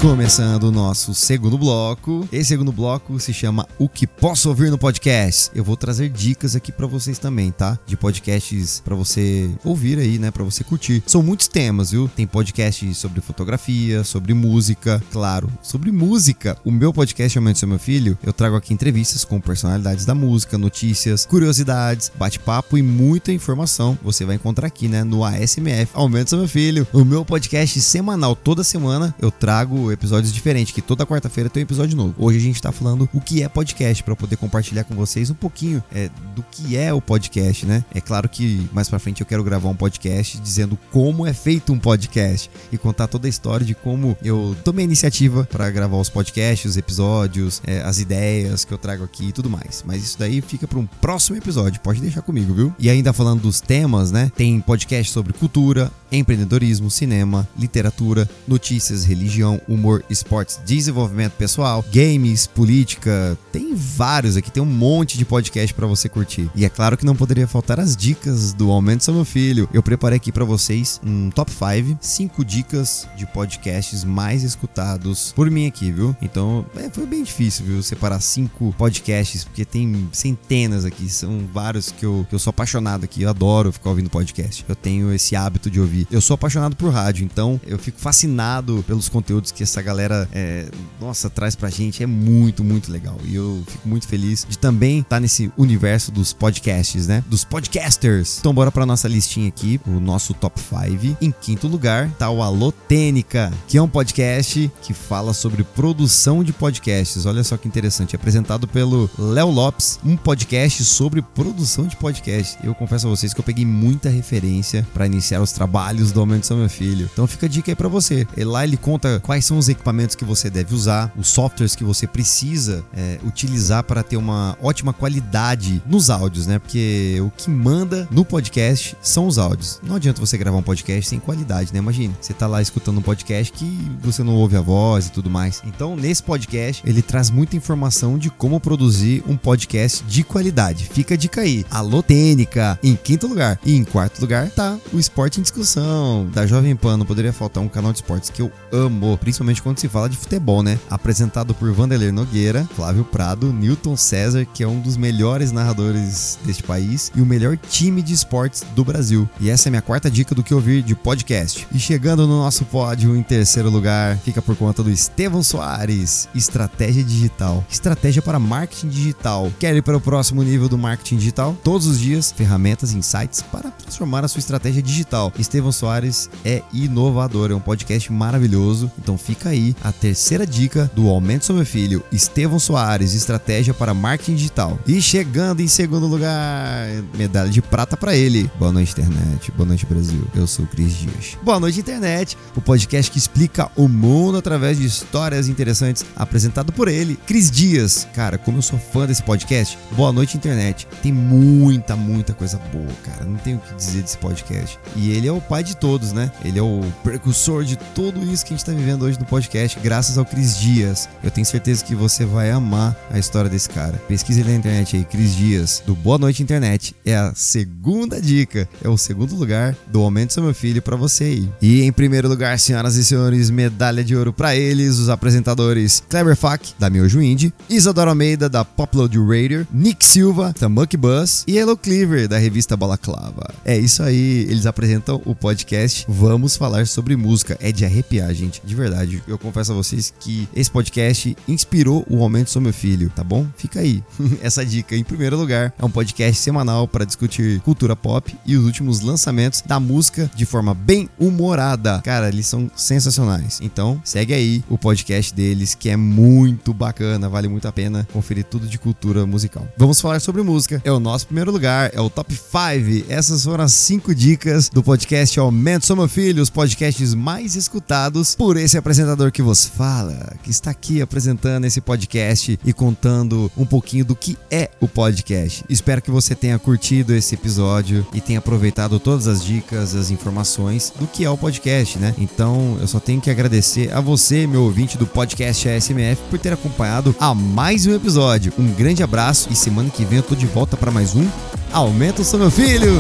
Começando 0.02 0.64
o 0.64 0.72
nosso 0.72 1.14
segundo 1.14 1.56
bloco. 1.56 2.28
Esse 2.32 2.48
segundo 2.48 2.72
bloco 2.72 3.20
se 3.20 3.32
chama 3.32 3.68
O 3.78 3.88
que 3.88 4.04
posso 4.04 4.48
ouvir 4.48 4.68
no 4.68 4.76
podcast. 4.76 5.48
Eu 5.54 5.62
vou 5.62 5.76
trazer 5.76 6.08
dicas 6.08 6.56
aqui 6.56 6.72
para 6.72 6.88
vocês 6.88 7.20
também, 7.20 7.52
tá? 7.52 7.78
De 7.86 7.96
podcasts 7.96 8.80
para 8.80 8.96
você 8.96 9.48
ouvir 9.64 10.00
aí, 10.00 10.18
né, 10.18 10.32
para 10.32 10.42
você 10.42 10.64
curtir. 10.64 11.04
São 11.06 11.22
muitos 11.22 11.46
temas, 11.46 11.92
viu? 11.92 12.08
Tem 12.08 12.26
podcast 12.26 12.92
sobre 12.94 13.20
fotografia, 13.20 14.02
sobre 14.02 14.34
música, 14.34 15.00
claro, 15.12 15.48
sobre 15.62 15.92
música. 15.92 16.58
O 16.64 16.72
meu 16.72 16.92
podcast 16.92 17.38
Aumento 17.38 17.60
Seu 17.60 17.68
Meu 17.68 17.78
Filho, 17.78 18.18
eu 18.24 18.32
trago 18.32 18.56
aqui 18.56 18.74
entrevistas 18.74 19.24
com 19.24 19.40
personalidades 19.40 20.04
da 20.04 20.16
música, 20.16 20.58
notícias, 20.58 21.24
curiosidades, 21.24 22.10
bate-papo 22.18 22.76
e 22.76 22.82
muita 22.82 23.32
informação. 23.32 23.96
Você 24.02 24.24
vai 24.24 24.34
encontrar 24.34 24.66
aqui, 24.66 24.88
né, 24.88 25.04
no 25.04 25.24
ASMF 25.24 25.92
Aumento 25.94 26.30
Seu 26.30 26.40
Meu 26.40 26.48
Filho. 26.48 26.88
O 26.92 27.04
meu 27.04 27.24
podcast 27.24 27.80
semanal 27.80 28.34
toda 28.34 28.64
semana 28.64 29.14
eu 29.20 29.30
trago 29.30 29.91
episódios 29.92 30.32
diferentes, 30.32 30.72
que 30.72 30.82
toda 30.82 31.06
quarta-feira 31.06 31.50
tem 31.50 31.62
um 31.62 31.64
episódio 31.64 31.96
novo. 31.96 32.14
Hoje 32.18 32.38
a 32.38 32.40
gente 32.40 32.60
tá 32.60 32.72
falando 32.72 33.08
o 33.12 33.20
que 33.20 33.42
é 33.42 33.48
podcast, 33.48 34.02
para 34.02 34.16
poder 34.16 34.36
compartilhar 34.36 34.84
com 34.84 34.94
vocês 34.94 35.30
um 35.30 35.34
pouquinho 35.34 35.82
é, 35.94 36.10
do 36.34 36.42
que 36.50 36.76
é 36.76 36.92
o 36.92 37.00
podcast, 37.00 37.66
né? 37.66 37.84
É 37.94 38.00
claro 38.00 38.28
que 38.28 38.68
mais 38.72 38.88
pra 38.88 38.98
frente 38.98 39.20
eu 39.20 39.26
quero 39.26 39.44
gravar 39.44 39.68
um 39.68 39.74
podcast 39.74 40.38
dizendo 40.38 40.78
como 40.90 41.26
é 41.26 41.32
feito 41.32 41.72
um 41.72 41.78
podcast 41.78 42.50
e 42.70 42.78
contar 42.78 43.06
toda 43.06 43.26
a 43.26 43.30
história 43.30 43.64
de 43.64 43.74
como 43.74 44.16
eu 44.22 44.56
tomei 44.64 44.84
a 44.84 44.86
iniciativa 44.86 45.44
para 45.50 45.70
gravar 45.70 45.98
os 45.98 46.08
podcasts, 46.08 46.70
os 46.70 46.76
episódios, 46.76 47.62
é, 47.66 47.82
as 47.82 47.98
ideias 47.98 48.64
que 48.64 48.72
eu 48.72 48.78
trago 48.78 49.04
aqui 49.04 49.28
e 49.28 49.32
tudo 49.32 49.50
mais. 49.50 49.82
Mas 49.86 50.02
isso 50.02 50.18
daí 50.18 50.40
fica 50.40 50.66
para 50.66 50.78
um 50.78 50.86
próximo 50.86 51.36
episódio, 51.36 51.80
pode 51.80 52.00
deixar 52.00 52.22
comigo, 52.22 52.54
viu? 52.54 52.74
E 52.78 52.88
ainda 52.88 53.12
falando 53.12 53.42
dos 53.42 53.60
temas, 53.60 54.10
né? 54.10 54.30
Tem 54.36 54.60
podcast 54.60 55.12
sobre 55.12 55.32
cultura, 55.32 55.90
empreendedorismo, 56.10 56.90
cinema, 56.90 57.48
literatura, 57.58 58.28
notícias, 58.46 59.04
religião, 59.04 59.60
humor, 59.68 59.81
esportes, 60.08 60.60
desenvolvimento 60.64 61.32
pessoal, 61.32 61.84
games, 61.92 62.46
política. 62.46 63.36
Tem 63.50 63.74
vários 63.74 64.36
aqui, 64.36 64.50
tem 64.50 64.62
um 64.62 64.66
monte 64.66 65.18
de 65.18 65.24
podcast 65.24 65.74
para 65.74 65.86
você 65.86 66.08
curtir. 66.08 66.50
E 66.54 66.64
é 66.64 66.68
claro 66.68 66.96
que 66.96 67.04
não 67.04 67.16
poderia 67.16 67.46
faltar 67.46 67.80
as 67.80 67.96
dicas 67.96 68.52
do 68.52 68.70
Aumento 68.70 69.04
Seu 69.04 69.14
Meu 69.14 69.24
Filho. 69.24 69.68
Eu 69.72 69.82
preparei 69.82 70.16
aqui 70.16 70.30
para 70.30 70.44
vocês 70.44 71.00
um 71.04 71.30
top 71.30 71.50
5, 71.50 71.98
5 72.00 72.44
dicas 72.44 73.08
de 73.16 73.26
podcasts 73.26 74.04
mais 74.04 74.42
escutados 74.42 75.32
por 75.34 75.50
mim 75.50 75.66
aqui, 75.66 75.90
viu? 75.90 76.16
Então, 76.22 76.64
é, 76.76 76.88
foi 76.90 77.06
bem 77.06 77.22
difícil, 77.22 77.64
viu? 77.66 77.82
Separar 77.82 78.20
cinco 78.20 78.74
podcasts, 78.78 79.44
porque 79.44 79.64
tem 79.64 80.08
centenas 80.12 80.84
aqui, 80.84 81.08
são 81.08 81.48
vários 81.52 81.90
que 81.90 82.04
eu, 82.04 82.26
que 82.28 82.34
eu 82.34 82.38
sou 82.38 82.50
apaixonado 82.50 83.04
aqui, 83.04 83.22
eu 83.22 83.30
adoro 83.30 83.72
ficar 83.72 83.90
ouvindo 83.90 84.10
podcast. 84.10 84.64
Eu 84.68 84.76
tenho 84.76 85.12
esse 85.12 85.34
hábito 85.34 85.70
de 85.70 85.80
ouvir 85.80 86.06
eu 86.10 86.20
sou 86.20 86.34
apaixonado 86.34 86.76
por 86.76 86.92
rádio, 86.92 87.24
então 87.24 87.60
eu 87.66 87.78
fico 87.78 87.98
fascinado 87.98 88.84
pelos 88.86 89.08
conteúdos 89.08 89.50
que 89.50 89.62
essa 89.72 89.80
galera, 89.80 90.28
é, 90.32 90.66
nossa, 91.00 91.30
traz 91.30 91.56
pra 91.56 91.70
gente. 91.70 92.02
É 92.02 92.06
muito, 92.06 92.62
muito 92.62 92.92
legal. 92.92 93.16
E 93.24 93.34
eu 93.34 93.62
fico 93.66 93.88
muito 93.88 94.06
feliz 94.06 94.46
de 94.48 94.58
também 94.58 94.98
estar 94.98 95.16
tá 95.16 95.20
nesse 95.20 95.50
universo 95.56 96.12
dos 96.12 96.32
podcasts, 96.32 97.06
né? 97.06 97.24
Dos 97.26 97.42
podcasters. 97.42 98.38
Então, 98.38 98.52
bora 98.52 98.70
pra 98.70 98.84
nossa 98.84 99.08
listinha 99.08 99.48
aqui, 99.48 99.80
o 99.86 99.98
nosso 99.98 100.34
top 100.34 100.60
5. 100.60 101.16
Em 101.22 101.32
quinto 101.32 101.66
lugar, 101.66 102.10
tá 102.18 102.28
o 102.28 102.42
Alô 102.42 102.70
Tênica, 102.70 103.50
que 103.66 103.78
é 103.78 103.82
um 103.82 103.88
podcast 103.88 104.70
que 104.82 104.92
fala 104.92 105.32
sobre 105.32 105.64
produção 105.64 106.44
de 106.44 106.52
podcasts. 106.52 107.24
Olha 107.24 107.42
só 107.42 107.56
que 107.56 107.66
interessante. 107.66 108.14
É 108.14 108.16
apresentado 108.16 108.68
pelo 108.68 109.08
Léo 109.18 109.50
Lopes, 109.50 109.98
um 110.04 110.16
podcast 110.18 110.84
sobre 110.84 111.22
produção 111.22 111.86
de 111.86 111.96
podcast. 111.96 112.58
Eu 112.62 112.74
confesso 112.74 113.06
a 113.06 113.10
vocês 113.10 113.32
que 113.32 113.40
eu 113.40 113.44
peguei 113.44 113.64
muita 113.64 114.10
referência 114.10 114.86
para 114.92 115.06
iniciar 115.06 115.40
os 115.40 115.52
trabalhos 115.52 116.12
do 116.12 116.20
Aumento 116.20 116.46
São 116.46 116.58
Meu 116.58 116.68
Filho. 116.68 117.08
Então 117.10 117.26
fica 117.26 117.46
a 117.46 117.48
dica 117.48 117.70
aí 117.70 117.76
pra 117.76 117.88
você. 117.88 118.26
Lá 118.36 118.64
ele 118.64 118.76
conta 118.76 119.18
quais 119.20 119.46
são 119.46 119.61
os 119.62 119.68
equipamentos 119.68 120.16
que 120.16 120.24
você 120.24 120.50
deve 120.50 120.74
usar, 120.74 121.12
os 121.16 121.28
softwares 121.28 121.74
que 121.74 121.84
você 121.84 122.06
precisa 122.06 122.84
é, 122.92 123.18
utilizar 123.24 123.84
para 123.84 124.02
ter 124.02 124.16
uma 124.16 124.56
ótima 124.60 124.92
qualidade 124.92 125.82
nos 125.86 126.10
áudios, 126.10 126.46
né? 126.46 126.58
Porque 126.58 127.18
o 127.20 127.30
que 127.30 127.48
manda 127.48 128.08
no 128.10 128.24
podcast 128.24 128.96
são 129.00 129.26
os 129.26 129.38
áudios. 129.38 129.80
Não 129.82 129.96
adianta 129.96 130.20
você 130.20 130.36
gravar 130.36 130.58
um 130.58 130.62
podcast 130.62 131.08
sem 131.08 131.20
qualidade, 131.20 131.72
né? 131.72 131.78
Imagina, 131.78 132.14
você 132.20 132.34
tá 132.34 132.46
lá 132.46 132.60
escutando 132.60 132.98
um 132.98 133.02
podcast 133.02 133.52
que 133.52 133.90
você 134.00 134.22
não 134.22 134.34
ouve 134.34 134.56
a 134.56 134.60
voz 134.60 135.06
e 135.06 135.12
tudo 135.12 135.30
mais. 135.30 135.62
Então, 135.64 135.96
nesse 135.96 136.22
podcast, 136.22 136.82
ele 136.84 137.02
traz 137.02 137.30
muita 137.30 137.56
informação 137.56 138.18
de 138.18 138.30
como 138.30 138.58
produzir 138.58 139.22
um 139.26 139.36
podcast 139.36 140.04
de 140.04 140.24
qualidade. 140.24 140.88
Fica 140.92 141.14
a 141.14 141.16
dica 141.16 141.42
aí. 141.42 141.64
Alô, 141.70 142.02
Tênica, 142.02 142.78
em 142.82 142.96
quinto 142.96 143.26
lugar. 143.26 143.58
E 143.64 143.76
em 143.76 143.84
quarto 143.84 144.20
lugar 144.20 144.50
tá 144.50 144.76
o 144.92 144.98
Esporte 144.98 145.38
em 145.38 145.42
Discussão, 145.42 146.26
da 146.32 146.46
Jovem 146.46 146.74
Pan. 146.74 146.96
Não 146.96 147.06
poderia 147.06 147.32
faltar 147.32 147.62
um 147.62 147.68
canal 147.68 147.92
de 147.92 147.98
esportes 147.98 148.30
que 148.30 148.42
eu 148.42 148.50
amo, 148.72 149.16
principalmente 149.18 149.51
quando 149.60 149.78
se 149.78 149.88
fala 149.88 150.08
de 150.08 150.16
futebol, 150.16 150.62
né? 150.62 150.78
Apresentado 150.88 151.54
por 151.54 151.72
Vanderlei 151.72 152.12
Nogueira, 152.12 152.68
Flávio 152.76 153.04
Prado, 153.04 153.52
Newton 153.52 153.96
César, 153.96 154.44
que 154.44 154.62
é 154.62 154.68
um 154.68 154.80
dos 154.80 154.96
melhores 154.96 155.52
narradores 155.52 156.38
deste 156.44 156.62
país 156.62 157.10
e 157.14 157.20
o 157.20 157.26
melhor 157.26 157.56
time 157.56 158.02
de 158.02 158.14
esportes 158.14 158.64
do 158.74 158.84
Brasil. 158.84 159.28
E 159.40 159.50
essa 159.50 159.68
é 159.68 159.70
minha 159.70 159.82
quarta 159.82 160.10
dica 160.10 160.34
do 160.34 160.42
que 160.42 160.54
ouvir 160.54 160.82
de 160.82 160.94
podcast. 160.94 161.66
E 161.72 161.78
chegando 161.78 162.26
no 162.26 162.38
nosso 162.38 162.64
pódio 162.64 163.16
em 163.16 163.22
terceiro 163.22 163.70
lugar, 163.70 164.16
fica 164.18 164.40
por 164.40 164.56
conta 164.56 164.82
do 164.82 164.90
Estevão 164.90 165.42
Soares, 165.42 166.28
Estratégia 166.34 167.02
Digital. 167.02 167.64
Estratégia 167.70 168.22
para 168.22 168.38
marketing 168.38 168.88
digital. 168.88 169.50
Quer 169.58 169.74
ir 169.74 169.82
para 169.82 169.96
o 169.96 170.00
próximo 170.00 170.42
nível 170.42 170.68
do 170.68 170.78
marketing 170.78 171.16
digital? 171.16 171.56
Todos 171.64 171.86
os 171.86 171.98
dias, 171.98 172.32
ferramentas 172.32 172.92
e 172.92 172.98
insights 172.98 173.42
para 173.42 173.70
transformar 173.70 174.24
a 174.24 174.28
sua 174.28 174.40
estratégia 174.40 174.82
digital. 174.82 175.32
Estevão 175.38 175.72
Soares 175.72 176.30
é 176.44 176.62
inovador, 176.72 177.50
é 177.50 177.54
um 177.54 177.60
podcast 177.60 178.12
maravilhoso. 178.12 178.90
Então 178.98 179.16
fica 179.18 179.31
aí 179.44 179.74
a 179.82 179.92
terceira 179.92 180.46
dica 180.46 180.90
do 180.94 181.08
Aumento 181.08 181.52
Meu 181.52 181.66
Filho, 181.66 182.02
Estevão 182.10 182.58
Soares, 182.58 183.14
Estratégia 183.14 183.74
para 183.74 183.94
Marketing 183.94 184.34
Digital. 184.34 184.78
E 184.86 185.00
chegando 185.00 185.60
em 185.60 185.68
segundo 185.68 186.06
lugar, 186.06 186.86
medalha 187.16 187.50
de 187.50 187.60
prata 187.60 187.96
para 187.96 188.14
ele. 188.14 188.50
Boa 188.58 188.72
noite, 188.72 188.92
internet. 188.92 189.52
Boa 189.52 189.66
noite, 189.66 189.86
Brasil. 189.86 190.26
Eu 190.34 190.46
sou 190.46 190.64
o 190.64 190.68
Cris 190.68 190.94
Dias. 190.94 191.36
Boa 191.42 191.60
noite, 191.60 191.80
internet. 191.80 192.36
O 192.56 192.60
podcast 192.60 193.10
que 193.10 193.18
explica 193.18 193.70
o 193.76 193.88
mundo 193.88 194.38
através 194.38 194.78
de 194.78 194.86
histórias 194.86 195.48
interessantes, 195.48 196.04
apresentado 196.16 196.72
por 196.72 196.88
ele, 196.88 197.16
Cris 197.26 197.50
Dias. 197.50 198.06
Cara, 198.14 198.38
como 198.38 198.58
eu 198.58 198.62
sou 198.62 198.78
fã 198.78 199.06
desse 199.06 199.22
podcast, 199.22 199.78
boa 199.92 200.12
noite, 200.12 200.36
internet. 200.36 200.86
Tem 201.02 201.12
muita, 201.12 201.96
muita 201.96 202.32
coisa 202.32 202.58
boa, 202.72 202.92
cara. 203.04 203.24
Não 203.24 203.36
tenho 203.36 203.58
o 203.58 203.60
que 203.60 203.74
dizer 203.74 204.02
desse 204.02 204.18
podcast. 204.18 204.78
E 204.96 205.10
ele 205.10 205.28
é 205.28 205.32
o 205.32 205.40
pai 205.40 205.62
de 205.62 205.76
todos, 205.76 206.12
né? 206.12 206.30
Ele 206.44 206.58
é 206.58 206.62
o 206.62 206.80
precursor 207.02 207.64
de 207.64 207.76
tudo 207.94 208.22
isso 208.24 208.44
que 208.44 208.54
a 208.54 208.56
gente 208.56 208.66
tá 208.66 208.72
vivendo 208.72 209.02
hoje 209.02 209.18
no 209.22 209.28
podcast, 209.28 209.78
graças 209.80 210.18
ao 210.18 210.24
Cris 210.24 210.58
Dias. 210.58 211.08
Eu 211.22 211.30
tenho 211.30 211.46
certeza 211.46 211.84
que 211.84 211.94
você 211.94 212.24
vai 212.24 212.50
amar 212.50 212.96
a 213.10 213.18
história 213.18 213.48
desse 213.48 213.68
cara. 213.68 214.00
Pesquise 214.08 214.42
na 214.42 214.52
internet 214.52 214.96
aí, 214.96 215.04
Cris 215.04 215.34
Dias, 215.34 215.82
do 215.86 215.94
Boa 215.94 216.18
Noite 216.18 216.42
Internet. 216.42 216.94
É 217.04 217.16
a 217.16 217.32
segunda 217.34 218.20
dica, 218.20 218.68
é 218.82 218.88
o 218.88 218.98
segundo 218.98 219.36
lugar 219.36 219.76
do 219.86 220.00
Aumento 220.00 220.32
Seu 220.32 220.42
Meu 220.42 220.52
Filho 220.52 220.82
para 220.82 220.96
você 220.96 221.24
aí. 221.24 221.48
E 221.62 221.82
em 221.82 221.92
primeiro 221.92 222.28
lugar, 222.28 222.58
senhoras 222.58 222.96
e 222.96 223.04
senhores, 223.04 223.48
medalha 223.48 224.02
de 224.02 224.16
ouro 224.16 224.32
para 224.32 224.56
eles, 224.56 224.98
os 224.98 225.08
apresentadores 225.08 226.02
Kleber 226.08 226.36
Fak, 226.36 226.74
da 226.78 226.90
Miojo 226.90 227.22
Indie, 227.22 227.52
Isadora 227.70 228.10
Almeida, 228.10 228.48
da 228.48 228.64
Popload 228.64 229.16
Radio, 229.18 229.66
Nick 229.72 230.04
Silva, 230.04 230.52
da 230.58 230.68
Monkey 230.68 230.96
Bus 230.96 231.44
e 231.46 231.56
Hello 231.56 231.76
Cleaver, 231.76 232.26
da 232.26 232.38
revista 232.38 232.76
Balaclava. 232.76 233.54
É 233.64 233.78
isso 233.78 234.02
aí, 234.02 234.46
eles 234.48 234.66
apresentam 234.66 235.22
o 235.24 235.34
podcast 235.34 236.04
Vamos 236.08 236.56
Falar 236.56 236.88
sobre 236.88 237.14
Música. 237.14 237.56
É 237.60 237.70
de 237.70 237.84
arrepiar, 237.84 238.34
gente, 238.34 238.60
de 238.64 238.74
verdade. 238.74 239.11
Eu 239.26 239.38
confesso 239.38 239.72
a 239.72 239.74
vocês 239.74 240.14
que 240.20 240.48
esse 240.54 240.70
podcast 240.70 241.36
inspirou 241.48 242.04
o 242.08 242.22
Aumento 242.22 242.50
Sou 242.50 242.62
Meu 242.62 242.72
Filho, 242.72 243.10
tá 243.10 243.24
bom? 243.24 243.46
Fica 243.56 243.80
aí. 243.80 244.02
Essa 244.42 244.64
dica, 244.64 244.96
em 244.96 245.04
primeiro 245.04 245.36
lugar, 245.36 245.74
é 245.78 245.84
um 245.84 245.90
podcast 245.90 246.40
semanal 246.40 246.86
para 246.86 247.04
discutir 247.04 247.60
cultura 247.60 247.96
pop 247.96 248.34
e 248.46 248.56
os 248.56 248.64
últimos 248.64 249.00
lançamentos 249.00 249.62
da 249.62 249.80
música 249.80 250.30
de 250.34 250.46
forma 250.46 250.74
bem 250.74 251.08
humorada. 251.18 252.00
Cara, 252.02 252.28
eles 252.28 252.46
são 252.46 252.70
sensacionais. 252.76 253.60
Então, 253.62 254.00
segue 254.04 254.32
aí 254.32 254.64
o 254.68 254.78
podcast 254.78 255.34
deles, 255.34 255.74
que 255.74 255.88
é 255.88 255.96
muito 255.96 256.72
bacana, 256.72 257.28
vale 257.28 257.48
muito 257.48 257.66
a 257.66 257.72
pena 257.72 258.06
conferir 258.12 258.44
tudo 258.44 258.66
de 258.66 258.78
cultura 258.78 259.26
musical. 259.26 259.66
Vamos 259.76 260.00
falar 260.00 260.20
sobre 260.20 260.42
música. 260.42 260.80
É 260.84 260.92
o 260.92 261.00
nosso 261.00 261.26
primeiro 261.26 261.50
lugar, 261.50 261.90
é 261.92 262.00
o 262.00 262.10
top 262.10 262.34
5. 262.34 263.06
Essas 263.08 263.44
foram 263.44 263.64
as 263.64 263.72
cinco 263.72 264.14
dicas 264.14 264.68
do 264.68 264.82
podcast 264.82 265.38
Aumento 265.38 265.86
Sou 265.86 265.96
Meu 265.96 266.08
Filho, 266.08 266.42
os 266.42 266.50
podcasts 266.50 267.14
mais 267.14 267.56
escutados 267.56 268.34
por 268.34 268.56
esse 268.56 268.78
apresentador 269.02 269.32
que 269.32 269.42
vos 269.42 269.66
fala, 269.66 270.34
que 270.42 270.50
está 270.50 270.70
aqui 270.70 271.02
apresentando 271.02 271.64
esse 271.64 271.80
podcast 271.80 272.58
e 272.64 272.72
contando 272.72 273.50
um 273.56 273.66
pouquinho 273.66 274.04
do 274.04 274.14
que 274.14 274.38
é 274.50 274.70
o 274.80 274.86
podcast. 274.86 275.64
Espero 275.68 276.00
que 276.00 276.10
você 276.10 276.34
tenha 276.34 276.58
curtido 276.58 277.12
esse 277.12 277.34
episódio 277.34 278.06
e 278.14 278.20
tenha 278.20 278.38
aproveitado 278.38 279.00
todas 279.00 279.26
as 279.26 279.44
dicas, 279.44 279.94
as 279.94 280.10
informações 280.10 280.92
do 280.98 281.06
que 281.06 281.24
é 281.24 281.30
o 281.30 281.36
podcast, 281.36 281.98
né? 281.98 282.14
Então, 282.16 282.78
eu 282.80 282.86
só 282.86 283.00
tenho 283.00 283.20
que 283.20 283.30
agradecer 283.30 283.92
a 283.92 284.00
você, 284.00 284.46
meu 284.46 284.62
ouvinte 284.62 284.96
do 284.96 285.06
podcast 285.06 285.68
ASMF, 285.68 286.22
por 286.30 286.38
ter 286.38 286.52
acompanhado 286.52 287.14
a 287.18 287.34
mais 287.34 287.86
um 287.86 287.94
episódio. 287.94 288.52
Um 288.56 288.72
grande 288.72 289.02
abraço 289.02 289.48
e 289.50 289.56
semana 289.56 289.90
que 289.90 290.04
vem 290.04 290.18
eu 290.18 290.22
tô 290.22 290.36
de 290.36 290.46
volta 290.46 290.76
para 290.76 290.92
mais 290.92 291.14
um 291.16 291.28
Aumenta 291.72 292.20
o 292.22 292.24
seu 292.24 292.38
meu 292.38 292.50
filho! 292.50 292.92